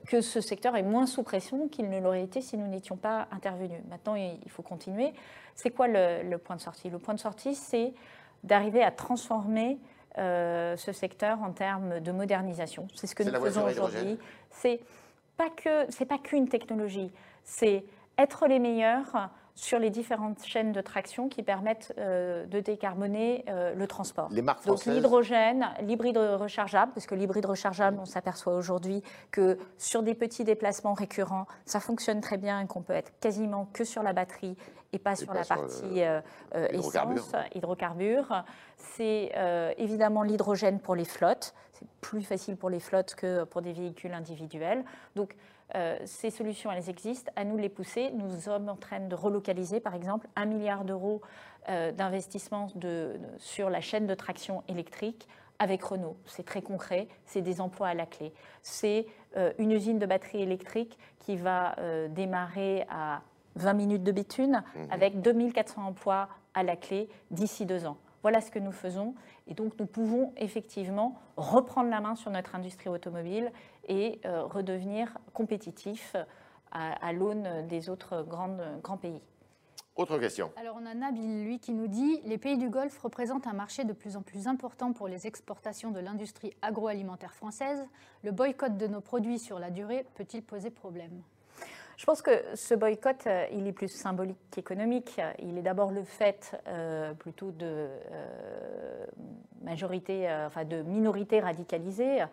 que 0.08 0.22
ce 0.22 0.40
secteur 0.40 0.78
est 0.78 0.84
moins 0.84 1.06
sous 1.06 1.22
pression 1.22 1.68
qu'il 1.68 1.90
ne 1.90 2.00
l'aurait 2.00 2.24
été 2.24 2.40
si 2.40 2.56
nous 2.56 2.66
n'étions 2.66 2.96
pas 2.96 3.28
intervenus. 3.32 3.82
Maintenant, 3.90 4.16
il 4.16 4.50
faut 4.50 4.62
continuer. 4.62 5.14
C'est 5.54 5.70
quoi 5.70 5.90
le, 5.90 6.38
point 6.38 6.56
de 6.56 6.62
sortie? 6.62 6.90
Le 6.90 6.98
point 6.98 7.14
de 7.14 7.20
sortie, 7.20 7.56
c'est 7.56 7.94
d'arriver 8.46 8.82
à 8.82 8.92
transformer 8.92 9.78
ce 10.16 10.92
secteur 10.94 11.42
en 11.42 11.52
termes 11.52 12.00
de 12.00 12.12
modernisation. 12.14 12.88
C'est 12.96 13.06
ce 13.06 13.16
que 13.16 13.24
nous 13.24 13.38
faisons 13.38 13.66
aujourd'hui. 13.66 14.18
C'est 14.50 14.80
pas 15.36 15.50
que 15.50 15.88
c'est 15.90 16.06
pas 16.06 16.20
qu'une 16.20 16.48
technologie, 16.48 17.12
c'est 17.44 17.84
être 18.18 18.48
les 18.48 18.60
meilleurs 18.60 19.30
sur 19.56 19.80
les 19.80 19.90
différentes 19.90 20.44
chaînes 20.44 20.74
de 20.74 20.82
traction 20.82 21.30
qui 21.30 21.42
permettent 21.42 21.94
euh, 21.98 22.46
de 22.46 22.60
décarboner 22.60 23.46
euh, 23.48 23.74
le 23.74 23.88
transport. 23.88 24.28
Les 24.32 24.42
marques 24.42 24.62
françaises. 24.62 24.88
Donc 24.88 24.96
l'hydrogène, 24.96 25.70
l'hybride 25.82 26.18
rechargeable, 26.18 26.92
parce 26.94 27.08
que 27.08 27.16
l'hybride 27.16 27.46
rechargeable, 27.46 27.98
on 28.00 28.06
s'aperçoit 28.06 28.56
aujourd'hui 28.56 29.02
que 29.32 29.58
sur 29.78 30.04
des 30.04 30.14
petits 30.14 30.44
déplacements 30.44 30.94
récurrents, 30.94 31.48
ça 31.66 31.80
fonctionne 31.80 32.20
très 32.20 32.38
bien 32.38 32.60
et 32.60 32.68
qu'on 32.68 32.82
peut 32.82 32.94
être 32.94 33.14
quasiment 33.22 33.70
que 33.72 33.86
sur 33.86 34.04
la 34.04 34.12
batterie 34.12 34.58
et 34.92 35.00
pas 35.00 35.16
sur 35.16 35.34
la 35.34 35.46
partie 35.46 36.04
euh, 36.04 36.22
essence, 36.70 37.32
hydrocarbures. 37.54 38.44
C'est 38.78 39.32
évidemment 39.78 40.22
l'hydrogène 40.22 40.80
pour 40.80 40.96
les 40.96 41.06
flottes. 41.06 41.54
C'est 41.74 41.88
plus 42.02 42.24
facile 42.24 42.56
pour 42.56 42.70
les 42.70 42.80
flottes 42.80 43.16
que 43.16 43.44
pour 43.46 43.62
des 43.62 43.74
véhicules 43.74 44.14
individuels. 44.14 44.84
Donc 45.16 45.36
euh, 45.74 45.98
ces 46.06 46.30
solutions, 46.30 46.72
elles 46.72 46.90
existent, 46.90 47.32
à 47.36 47.44
nous 47.44 47.58
de 47.58 47.62
les 47.62 47.70
pousser. 47.70 48.12
Nous 48.12 48.42
sommes 48.42 48.70
en 48.70 48.76
train 48.76 49.00
de 49.00 49.16
relocaliser, 49.16 49.80
par 49.80 49.96
exemple, 49.96 50.28
un 50.36 50.46
milliard 50.46 50.86
d'euros 50.86 51.22
euh, 51.70 51.92
d'investissement 51.92 52.68
sur 53.40 53.70
la 53.70 53.82
chaîne 53.82 54.06
de 54.06 54.14
traction 54.14 54.64
électrique 54.68 55.28
avec 55.58 55.84
Renault. 55.84 56.18
C'est 56.26 56.46
très 56.46 56.62
concret, 56.62 57.08
c'est 57.26 57.42
des 57.42 57.62
emplois 57.62 57.88
à 57.88 57.94
la 57.94 58.06
clé. 58.06 58.34
C'est 58.62 59.08
euh, 59.38 59.54
une 59.58 59.72
usine 59.72 59.98
de 59.98 60.06
batterie 60.06 60.42
électrique 60.42 60.98
qui 61.20 61.38
va 61.38 61.76
démarrer 62.10 62.86
à 62.90 63.22
20 63.56 63.74
minutes 63.74 64.04
de 64.04 64.12
béthune 64.12 64.64
mmh. 64.76 64.80
avec 64.92 65.22
2400 65.22 65.88
emplois 65.88 66.30
à 66.54 66.62
la 66.62 66.76
clé 66.76 67.10
d'ici 67.32 67.66
deux 67.66 67.88
ans. 67.88 67.98
Voilà 68.26 68.42
ce 68.42 68.50
que 68.50 68.58
nous 68.58 68.72
faisons. 68.72 69.14
Et 69.48 69.54
donc, 69.54 69.74
nous 69.80 69.86
pouvons 69.86 70.34
effectivement 70.38 71.20
reprendre 71.38 71.92
la 71.92 72.02
main 72.02 72.16
sur 72.16 72.32
notre 72.32 72.56
industrie 72.56 72.90
automobile 72.90 73.52
et 73.88 74.20
euh, 74.26 74.44
redevenir 74.44 75.18
compétitifs 75.34 76.16
à, 76.72 77.14
l'aune 77.14 77.66
des 77.70 77.90
autres 77.90 78.24
grandes, 78.24 78.62
grands 78.84 78.98
pays. 78.98 79.22
Autre 79.96 80.18
question. 80.18 80.52
Alors 80.58 80.78
on 80.78 80.86
a 80.86 80.94
Nabil, 80.94 81.46
lui, 81.46 81.60
qui 81.60 81.72
nous 81.72 81.88
dit 81.88 82.20
les 82.26 82.38
pays 82.38 82.58
du 82.58 82.70
Golfe 82.70 82.98
représentent 83.00 83.48
un 83.48 83.54
marché 83.54 83.86
de 83.86 83.94
plus 83.94 84.18
en 84.18 84.22
plus 84.22 84.48
important 84.48 84.92
pour 84.92 85.08
les 85.08 85.26
exportations 85.26 85.92
de 85.92 86.02
l'industrie 86.02 86.52
agroalimentaire 86.62 87.34
française. 87.34 87.82
Le 88.24 88.32
boycott 88.32 88.76
de 88.76 88.88
nos 88.88 89.00
produits 89.00 89.40
sur 89.40 89.58
la 89.58 89.70
durée 89.70 90.06
peut-il 90.16 90.44
poser 90.44 90.70
problème? 90.70 91.22
Je 91.98 92.06
pense 92.06 92.22
que 92.22 92.32
ce 92.56 92.74
boycott, 92.74 93.26
euh, 93.26 93.46
il 93.54 93.68
est 93.68 93.72
plus 93.72 93.88
symbolique 93.88 94.38
qu'économique. 94.52 95.22
Il 95.40 95.58
est 95.58 95.62
d'abord 95.62 95.92
le 95.92 96.04
fait 96.04 96.60
euh, 96.68 97.14
plutôt 97.14 97.52
de 97.52 97.88
euh, 98.12 99.06
majorité, 99.64 100.28
enfin 100.46 100.66
de 100.66 100.82
minorités 100.82 101.40
radicalisées 101.40 102.24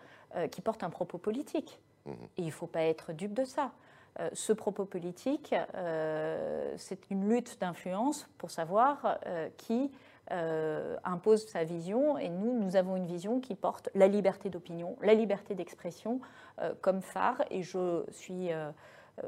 qui 0.50 0.60
portent 0.60 0.84
un 0.84 0.90
propos 0.90 1.18
politique. 1.18 1.80
Mhm. 2.06 2.14
Et 2.36 2.42
il 2.42 2.46
ne 2.46 2.50
faut 2.50 2.66
pas 2.66 2.82
être 2.82 3.12
dupe 3.12 3.34
de 3.34 3.44
ça. 3.44 3.72
ce 4.34 4.52
propos 4.52 4.84
politique, 4.84 5.54
c'est 6.76 7.10
une 7.10 7.28
lutte 7.30 7.58
d'influence 7.60 8.28
pour 8.38 8.50
savoir 8.50 9.18
qui 9.56 9.90
impose 10.30 11.46
sa 11.46 11.64
vision. 11.64 12.18
Et 12.18 12.28
nous, 12.28 12.58
nous 12.58 12.76
avons 12.76 12.96
une 12.96 13.06
vision 13.06 13.40
qui 13.40 13.54
porte 13.54 13.88
la 13.94 14.08
liberté 14.08 14.50
d'opinion, 14.50 14.96
la 15.00 15.14
liberté 15.14 15.54
d'expression 15.54 16.20
comme 16.82 17.00
phare. 17.00 17.42
Et 17.50 17.62
je 17.62 18.04
suis 18.10 18.50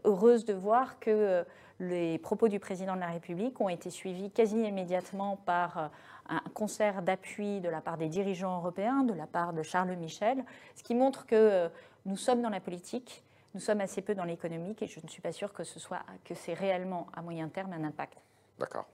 heureuse 0.05 0.45
de 0.45 0.55
voir 0.55 0.99
que 0.99 1.11
euh, 1.11 1.45
les 1.81 2.19
propos 2.19 2.49
du 2.49 2.61
président 2.61 2.95
de 2.95 3.01
la 3.01 3.09
République 3.09 3.61
ont 3.61 3.69
été 3.69 3.91
suivis 3.91 4.31
quasi 4.31 4.61
immédiatement 4.61 5.39
par 5.45 5.79
euh, 5.79 5.89
un 6.29 6.41
concert 6.55 7.03
d'appui 7.03 7.61
de 7.61 7.69
la 7.69 7.81
part 7.81 7.99
des 7.99 8.09
dirigeants 8.09 8.57
européens, 8.59 9.03
de 9.03 9.15
la 9.15 9.27
part 9.27 9.53
de 9.53 9.63
Charles 9.63 9.97
Michel, 9.97 10.45
ce 10.75 10.83
qui 10.83 10.95
montre 10.95 11.27
que 11.27 11.35
euh, 11.35 11.69
nous 12.07 12.17
sommes 12.17 12.43
dans 12.43 12.51
la 12.51 12.61
politique, 12.61 13.25
nous 13.55 13.61
sommes 13.61 13.81
assez 13.81 14.03
peu 14.03 14.15
dans 14.15 14.25
l'économique 14.25 14.83
et 14.83 14.87
je 14.87 15.01
ne 15.03 15.09
suis 15.09 15.23
pas 15.23 15.33
sûre 15.33 15.53
que 15.53 15.65
ce 15.65 15.79
soit 15.79 16.03
que 16.25 16.35
c'est 16.35 16.55
réellement 16.55 17.07
à 17.15 17.23
moyen 17.23 17.49
terme 17.49 17.73
un 17.73 17.85
impact. 17.85 18.19
D'accord. 18.59 18.87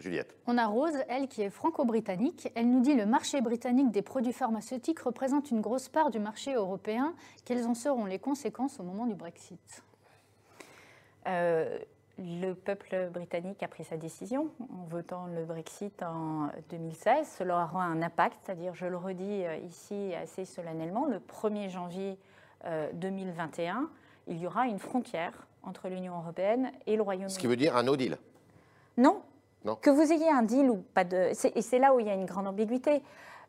Juliette. 0.00 0.34
On 0.46 0.58
a 0.58 0.66
Rose, 0.66 0.96
elle 1.08 1.28
qui 1.28 1.42
est 1.42 1.50
franco-britannique. 1.50 2.50
Elle 2.54 2.70
nous 2.70 2.80
dit 2.80 2.94
le 2.94 3.06
marché 3.06 3.40
britannique 3.40 3.90
des 3.92 4.02
produits 4.02 4.32
pharmaceutiques 4.32 4.98
représente 5.00 5.50
une 5.50 5.60
grosse 5.60 5.88
part 5.88 6.10
du 6.10 6.18
marché 6.18 6.54
européen. 6.54 7.14
Quelles 7.44 7.66
en 7.66 7.74
seront 7.74 8.04
les 8.04 8.18
conséquences 8.18 8.80
au 8.80 8.82
moment 8.82 9.06
du 9.06 9.14
Brexit? 9.14 9.84
Euh, 11.28 11.78
le 12.18 12.52
peuple 12.52 13.08
britannique 13.12 13.62
a 13.62 13.68
pris 13.68 13.84
sa 13.84 13.96
décision 13.96 14.48
en 14.60 14.84
votant 14.88 15.26
le 15.34 15.44
Brexit 15.44 16.02
en 16.02 16.48
2016. 16.70 17.26
Cela 17.38 17.54
aura 17.54 17.84
un 17.84 18.02
impact, 18.02 18.36
c'est-à-dire, 18.44 18.74
je 18.74 18.86
le 18.86 18.96
redis 18.96 19.44
euh, 19.44 19.56
ici 19.56 20.12
assez 20.14 20.44
solennellement, 20.44 21.06
le 21.06 21.18
1er 21.18 21.70
janvier 21.70 22.18
2021, 22.94 23.76
euh, 23.76 23.86
il 24.28 24.38
y 24.38 24.46
aura 24.46 24.66
une 24.66 24.78
frontière 24.78 25.32
entre 25.64 25.88
l'Union 25.88 26.16
européenne 26.16 26.70
et 26.86 26.94
le 26.94 27.02
Royaume-Uni. 27.02 27.32
Ce 27.32 27.38
qui 27.38 27.48
veut 27.48 27.56
dire 27.56 27.76
un 27.76 27.82
no 27.82 27.96
deal 27.96 28.18
Non. 28.96 29.22
non. 29.64 29.74
Que 29.74 29.90
vous 29.90 30.12
ayez 30.12 30.30
un 30.30 30.42
deal 30.42 30.70
ou 30.70 30.76
pas 30.94 31.02
de. 31.02 31.32
Et 31.56 31.62
c'est 31.62 31.78
là 31.80 31.92
où 31.92 31.98
il 31.98 32.06
y 32.06 32.10
a 32.10 32.14
une 32.14 32.26
grande 32.26 32.46
ambiguïté 32.46 33.02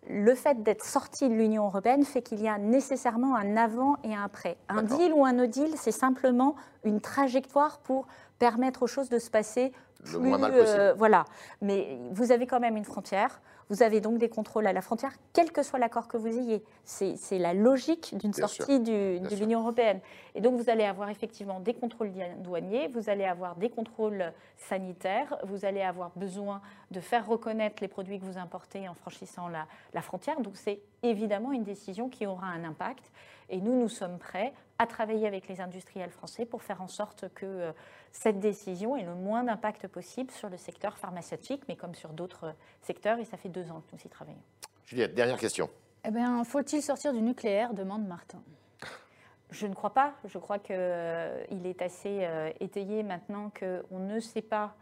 le 0.09 0.35
fait 0.35 0.63
d'être 0.63 0.83
sorti 0.83 1.29
de 1.29 1.33
l'Union 1.33 1.65
européenne 1.65 2.03
fait 2.03 2.21
qu'il 2.21 2.41
y 2.41 2.47
a 2.47 2.57
nécessairement 2.57 3.35
un 3.35 3.55
avant 3.57 3.97
et 4.03 4.13
un 4.13 4.23
après. 4.23 4.57
Un 4.69 4.83
deal 4.83 5.13
ou 5.13 5.25
un 5.25 5.33
no 5.33 5.45
deal, 5.45 5.71
c'est 5.77 5.91
simplement 5.91 6.55
une 6.83 6.99
trajectoire 6.99 7.79
pour 7.79 8.07
permettre 8.43 8.83
aux 8.83 8.87
choses 8.87 9.07
de 9.07 9.19
se 9.19 9.29
passer 9.29 9.71
le 10.11 10.19
moins 10.19 10.37
mal 10.37 10.51
possible. 10.51 10.79
Euh, 10.79 10.93
voilà. 10.95 11.23
Mais 11.61 11.97
vous 12.11 12.33
avez 12.33 12.45
quand 12.45 12.59
même 12.59 12.75
une 12.75 12.83
frontière. 12.83 13.41
Vous 13.69 13.83
avez 13.83 14.01
donc 14.01 14.17
des 14.17 14.27
contrôles 14.27 14.67
à 14.67 14.73
la 14.73 14.81
frontière, 14.81 15.13
quel 15.31 15.49
que 15.53 15.63
soit 15.63 15.79
l'accord 15.79 16.09
que 16.09 16.17
vous 16.17 16.27
ayez. 16.27 16.61
C'est 16.83 17.39
la 17.39 17.53
logique 17.53 18.13
d'une 18.17 18.33
sortie 18.33 18.81
de 18.81 19.35
l'Union 19.39 19.61
européenne. 19.61 20.01
Et 20.35 20.41
donc 20.41 20.59
vous 20.59 20.69
allez 20.69 20.83
avoir 20.83 21.09
effectivement 21.09 21.61
des 21.61 21.73
contrôles 21.73 22.11
douaniers, 22.39 22.89
vous 22.89 23.09
allez 23.09 23.23
avoir 23.23 23.55
des 23.55 23.69
contrôles 23.69 24.33
sanitaires, 24.57 25.37
vous 25.45 25.63
allez 25.63 25.81
avoir 25.81 26.11
besoin 26.17 26.61
de 26.91 26.99
faire 26.99 27.25
reconnaître 27.25 27.77
les 27.81 27.87
produits 27.87 28.19
que 28.19 28.25
vous 28.25 28.37
importez 28.37 28.89
en 28.89 28.93
franchissant 28.93 29.47
la, 29.47 29.65
la 29.93 30.01
frontière. 30.01 30.41
Donc 30.41 30.57
c'est 30.57 30.81
évidemment 31.01 31.53
une 31.53 31.63
décision 31.63 32.09
qui 32.09 32.27
aura 32.27 32.47
un 32.47 32.65
impact. 32.65 33.05
Et 33.49 33.61
nous, 33.61 33.79
nous 33.79 33.89
sommes 33.89 34.17
prêts 34.17 34.53
à 34.83 34.87
travailler 34.87 35.27
avec 35.27 35.47
les 35.47 35.61
industriels 35.61 36.11
français 36.11 36.45
pour 36.45 36.61
faire 36.61 36.81
en 36.81 36.87
sorte 36.87 37.25
que 37.33 37.45
euh, 37.45 37.71
cette 38.11 38.39
décision 38.39 38.95
ait 38.97 39.03
le 39.03 39.15
moins 39.15 39.43
d'impact 39.43 39.87
possible 39.87 40.29
sur 40.31 40.49
le 40.49 40.57
secteur 40.57 40.97
pharmaceutique, 40.97 41.63
mais 41.67 41.75
comme 41.75 41.95
sur 41.95 42.09
d'autres 42.09 42.53
secteurs. 42.81 43.17
Et 43.19 43.25
ça 43.25 43.37
fait 43.37 43.49
deux 43.49 43.71
ans 43.71 43.81
que 43.81 43.95
nous 43.95 44.01
y 44.05 44.09
travaillons. 44.09 44.43
Juliette, 44.85 45.15
dernière 45.15 45.37
question. 45.37 45.69
Eh 46.05 46.11
bien, 46.11 46.43
faut-il 46.43 46.81
sortir 46.81 47.13
du 47.13 47.21
nucléaire 47.21 47.73
demande 47.73 48.05
Martin. 48.05 48.43
Je 49.51 49.67
ne 49.67 49.73
crois 49.73 49.93
pas. 49.93 50.13
Je 50.25 50.37
crois 50.37 50.59
qu'il 50.59 50.75
euh, 50.77 51.45
est 51.49 51.81
assez 51.81 52.25
euh, 52.25 52.51
étayé 52.59 53.03
maintenant 53.03 53.51
qu'on 53.57 53.99
ne 53.99 54.19
sait 54.19 54.41
pas 54.41 54.75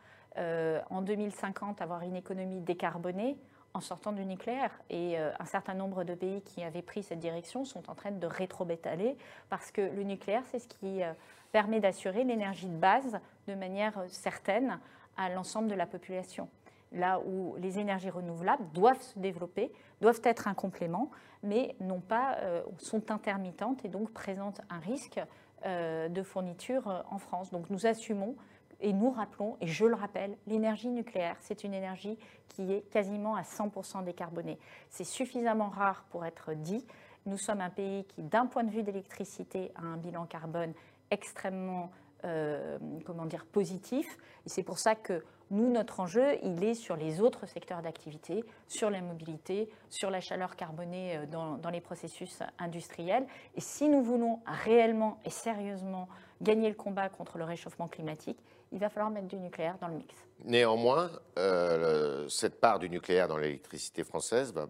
en 0.89 1.01
2050 1.01 1.81
avoir 1.81 2.03
une 2.03 2.15
économie 2.15 2.61
décarbonée 2.61 3.37
en 3.73 3.81
sortant 3.81 4.11
du 4.11 4.25
nucléaire. 4.25 4.71
Et 4.89 5.17
euh, 5.17 5.31
un 5.39 5.45
certain 5.45 5.73
nombre 5.73 6.03
de 6.03 6.13
pays 6.13 6.41
qui 6.41 6.63
avaient 6.63 6.81
pris 6.81 7.03
cette 7.03 7.19
direction 7.19 7.65
sont 7.65 7.89
en 7.89 7.95
train 7.95 8.11
de 8.11 8.27
rétrobétaler 8.27 9.17
parce 9.49 9.71
que 9.71 9.81
le 9.81 10.03
nucléaire, 10.03 10.43
c'est 10.51 10.59
ce 10.59 10.67
qui 10.67 11.03
euh, 11.03 11.13
permet 11.51 11.79
d'assurer 11.79 12.23
l'énergie 12.23 12.67
de 12.67 12.77
base 12.77 13.19
de 13.47 13.55
manière 13.55 13.97
euh, 13.97 14.07
certaine 14.09 14.79
à 15.17 15.29
l'ensemble 15.29 15.67
de 15.67 15.75
la 15.75 15.85
population. 15.85 16.49
Là 16.91 17.21
où 17.25 17.55
les 17.57 17.79
énergies 17.79 18.09
renouvelables 18.09 18.65
doivent 18.73 19.01
se 19.01 19.17
développer, 19.17 19.71
doivent 20.01 20.21
être 20.23 20.47
un 20.47 20.53
complément, 20.53 21.09
mais 21.41 21.75
non 21.79 22.01
pas 22.01 22.37
sont 22.79 23.11
intermittentes 23.11 23.85
et 23.85 23.87
donc 23.87 24.11
présentent 24.11 24.59
un 24.69 24.79
risque 24.79 25.21
de 25.65 26.23
fourniture 26.23 27.05
en 27.09 27.17
France. 27.17 27.49
Donc 27.49 27.69
nous 27.69 27.85
assumons 27.85 28.35
et 28.81 28.93
nous 28.93 29.11
rappelons, 29.11 29.57
et 29.61 29.67
je 29.67 29.85
le 29.85 29.95
rappelle, 29.95 30.37
l'énergie 30.47 30.89
nucléaire, 30.89 31.35
c'est 31.39 31.63
une 31.63 31.73
énergie 31.73 32.17
qui 32.49 32.71
est 32.73 32.81
quasiment 32.91 33.35
à 33.35 33.43
100% 33.43 34.03
décarbonée. 34.03 34.57
C'est 34.89 35.03
suffisamment 35.03 35.69
rare 35.69 36.05
pour 36.09 36.25
être 36.25 36.53
dit. 36.53 36.85
Nous 37.25 37.37
sommes 37.37 37.61
un 37.61 37.69
pays 37.69 38.05
qui, 38.05 38.23
d'un 38.23 38.47
point 38.47 38.63
de 38.63 38.71
vue 38.71 38.83
d'électricité, 38.83 39.71
a 39.75 39.81
un 39.81 39.97
bilan 39.97 40.25
carbone 40.25 40.73
extrêmement 41.11 41.91
euh, 42.23 42.77
comment 43.03 43.25
dire, 43.25 43.45
positif. 43.45 44.17
Et 44.45 44.49
c'est 44.49 44.61
pour 44.61 44.77
ça 44.77 44.93
que 44.93 45.23
nous, 45.49 45.71
notre 45.71 45.99
enjeu, 45.99 46.37
il 46.43 46.63
est 46.63 46.75
sur 46.75 46.95
les 46.95 47.19
autres 47.19 47.47
secteurs 47.47 47.81
d'activité, 47.81 48.45
sur 48.67 48.91
la 48.91 49.01
mobilité, 49.01 49.69
sur 49.89 50.11
la 50.11 50.21
chaleur 50.21 50.55
carbonée 50.55 51.17
euh, 51.17 51.25
dans, 51.25 51.57
dans, 51.57 51.71
les 51.71 51.81
processus 51.81 52.43
industriels. 52.59 53.25
Et 53.55 53.61
si 53.61 53.89
nous 53.89 54.03
voulons 54.03 54.39
réellement 54.45 55.17
et 55.25 55.31
sérieusement 55.31 56.07
gagner 56.43 56.69
le 56.69 56.75
combat 56.75 57.09
contre 57.09 57.39
le 57.39 57.43
réchauffement 57.43 57.87
climatique, 57.87 58.37
il 58.71 58.79
va 58.79 58.89
falloir 58.89 59.11
mettre 59.11 59.27
du 59.27 59.37
nucléaire 59.37 59.77
dans 59.79 59.87
le 59.87 59.95
mix. 59.95 60.13
Néanmoins, 60.43 61.09
euh, 61.37 62.27
cette 62.29 62.59
part 62.59 62.79
du 62.79 62.89
nucléaire 62.89 63.27
dans 63.27 63.37
l'électricité 63.37 64.03
française 64.03 64.53
va 64.53 64.67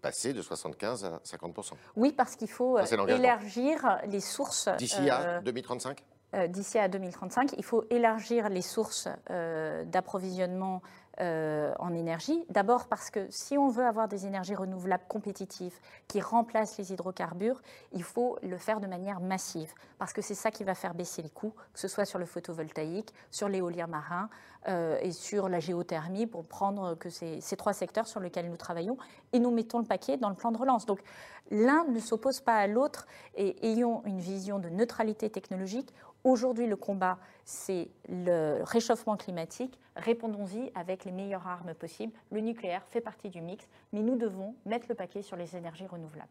passer 0.00 0.32
de 0.32 0.42
75 0.42 1.04
à 1.04 1.20
50% 1.24 1.72
Oui, 1.96 2.12
parce 2.12 2.36
qu'il 2.36 2.50
faut 2.50 2.78
élargir 2.78 4.00
les 4.06 4.20
sources. 4.20 4.68
D'ici 4.78 5.08
à 5.08 5.40
2035 5.40 6.02
euh, 6.34 6.46
D'ici 6.48 6.78
à 6.78 6.88
2035, 6.88 7.54
il 7.56 7.64
faut 7.64 7.84
élargir 7.90 8.48
les 8.48 8.62
sources 8.62 9.08
euh, 9.30 9.84
d'approvisionnement 9.84 10.82
euh, 11.20 11.74
en 11.78 11.92
énergie. 11.92 12.42
D'abord 12.48 12.86
parce 12.86 13.10
que 13.10 13.26
si 13.28 13.58
on 13.58 13.68
veut 13.68 13.84
avoir 13.84 14.08
des 14.08 14.24
énergies 14.24 14.54
renouvelables 14.54 15.04
compétitives 15.08 15.78
qui 16.08 16.22
remplacent 16.22 16.78
les 16.78 16.90
hydrocarbures, 16.90 17.60
il 17.92 18.02
faut 18.02 18.38
le 18.42 18.56
faire 18.56 18.80
de 18.80 18.86
manière 18.86 19.20
massive, 19.20 19.74
parce 19.98 20.14
que 20.14 20.22
c'est 20.22 20.34
ça 20.34 20.50
qui 20.50 20.64
va 20.64 20.74
faire 20.74 20.94
baisser 20.94 21.20
les 21.20 21.28
coûts, 21.28 21.52
que 21.74 21.80
ce 21.80 21.86
soit 21.86 22.06
sur 22.06 22.18
le 22.18 22.24
photovoltaïque, 22.24 23.12
sur 23.30 23.50
l'éolien 23.50 23.86
marin 23.86 24.30
euh, 24.68 24.98
et 25.02 25.12
sur 25.12 25.50
la 25.50 25.60
géothermie, 25.60 26.26
pour 26.26 26.46
prendre 26.46 26.94
que 26.94 27.10
ces, 27.10 27.42
ces 27.42 27.56
trois 27.56 27.74
secteurs 27.74 28.06
sur 28.06 28.20
lesquels 28.20 28.48
nous 28.48 28.56
travaillons, 28.56 28.96
et 29.34 29.38
nous 29.38 29.50
mettons 29.50 29.80
le 29.80 29.84
paquet 29.84 30.16
dans 30.16 30.30
le 30.30 30.34
plan 30.34 30.50
de 30.50 30.56
relance. 30.56 30.86
Donc 30.86 31.02
l'un 31.50 31.84
ne 31.84 32.00
s'oppose 32.00 32.40
pas 32.40 32.56
à 32.56 32.66
l'autre, 32.66 33.06
et 33.34 33.70
ayons 33.70 34.02
une 34.06 34.18
vision 34.18 34.58
de 34.58 34.70
neutralité 34.70 35.28
technologique 35.28 35.92
Aujourd'hui, 36.24 36.68
le 36.68 36.76
combat, 36.76 37.18
c'est 37.44 37.88
le 38.08 38.62
réchauffement 38.62 39.16
climatique. 39.16 39.78
Répondons-y 39.96 40.70
avec 40.74 41.04
les 41.04 41.12
meilleures 41.12 41.46
armes 41.46 41.74
possibles. 41.74 42.12
Le 42.30 42.40
nucléaire 42.40 42.82
fait 42.90 43.00
partie 43.00 43.30
du 43.30 43.40
mix, 43.40 43.66
mais 43.92 44.02
nous 44.02 44.16
devons 44.16 44.54
mettre 44.64 44.86
le 44.88 44.94
paquet 44.94 45.22
sur 45.22 45.36
les 45.36 45.56
énergies 45.56 45.86
renouvelables. 45.86 46.28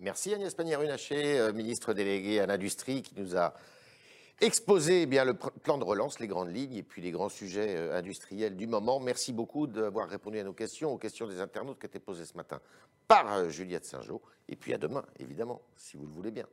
Merci 0.00 0.34
Agnès 0.34 0.54
Pannier-Runacher, 0.54 1.38
euh, 1.38 1.52
ministre 1.52 1.94
déléguée 1.94 2.40
à 2.40 2.46
l'industrie, 2.46 3.02
qui 3.02 3.14
nous 3.16 3.36
a 3.36 3.54
exposé 4.40 5.02
eh 5.02 5.06
bien, 5.06 5.24
le 5.24 5.34
plan 5.34 5.78
de 5.78 5.84
relance, 5.84 6.18
les 6.18 6.26
grandes 6.26 6.54
lignes 6.54 6.74
et 6.74 6.82
puis 6.82 7.00
les 7.00 7.10
grands 7.10 7.28
sujets 7.28 7.76
euh, 7.76 7.96
industriels 7.96 8.56
du 8.56 8.66
moment. 8.66 9.00
Merci 9.00 9.32
beaucoup 9.32 9.66
d'avoir 9.66 10.08
répondu 10.08 10.38
à 10.38 10.44
nos 10.44 10.52
questions, 10.52 10.92
aux 10.92 10.98
questions 10.98 11.26
des 11.26 11.40
internautes 11.40 11.78
qui 11.78 11.86
étaient 11.86 12.00
posées 12.00 12.24
ce 12.24 12.36
matin 12.36 12.60
par 13.06 13.32
euh, 13.32 13.48
Juliette 13.48 13.84
Saint-Jean. 13.84 14.20
Et 14.48 14.56
puis 14.56 14.74
à 14.74 14.78
demain, 14.78 15.04
évidemment, 15.18 15.62
si 15.76 15.96
vous 15.96 16.06
le 16.06 16.12
voulez 16.12 16.30
bien. 16.30 16.46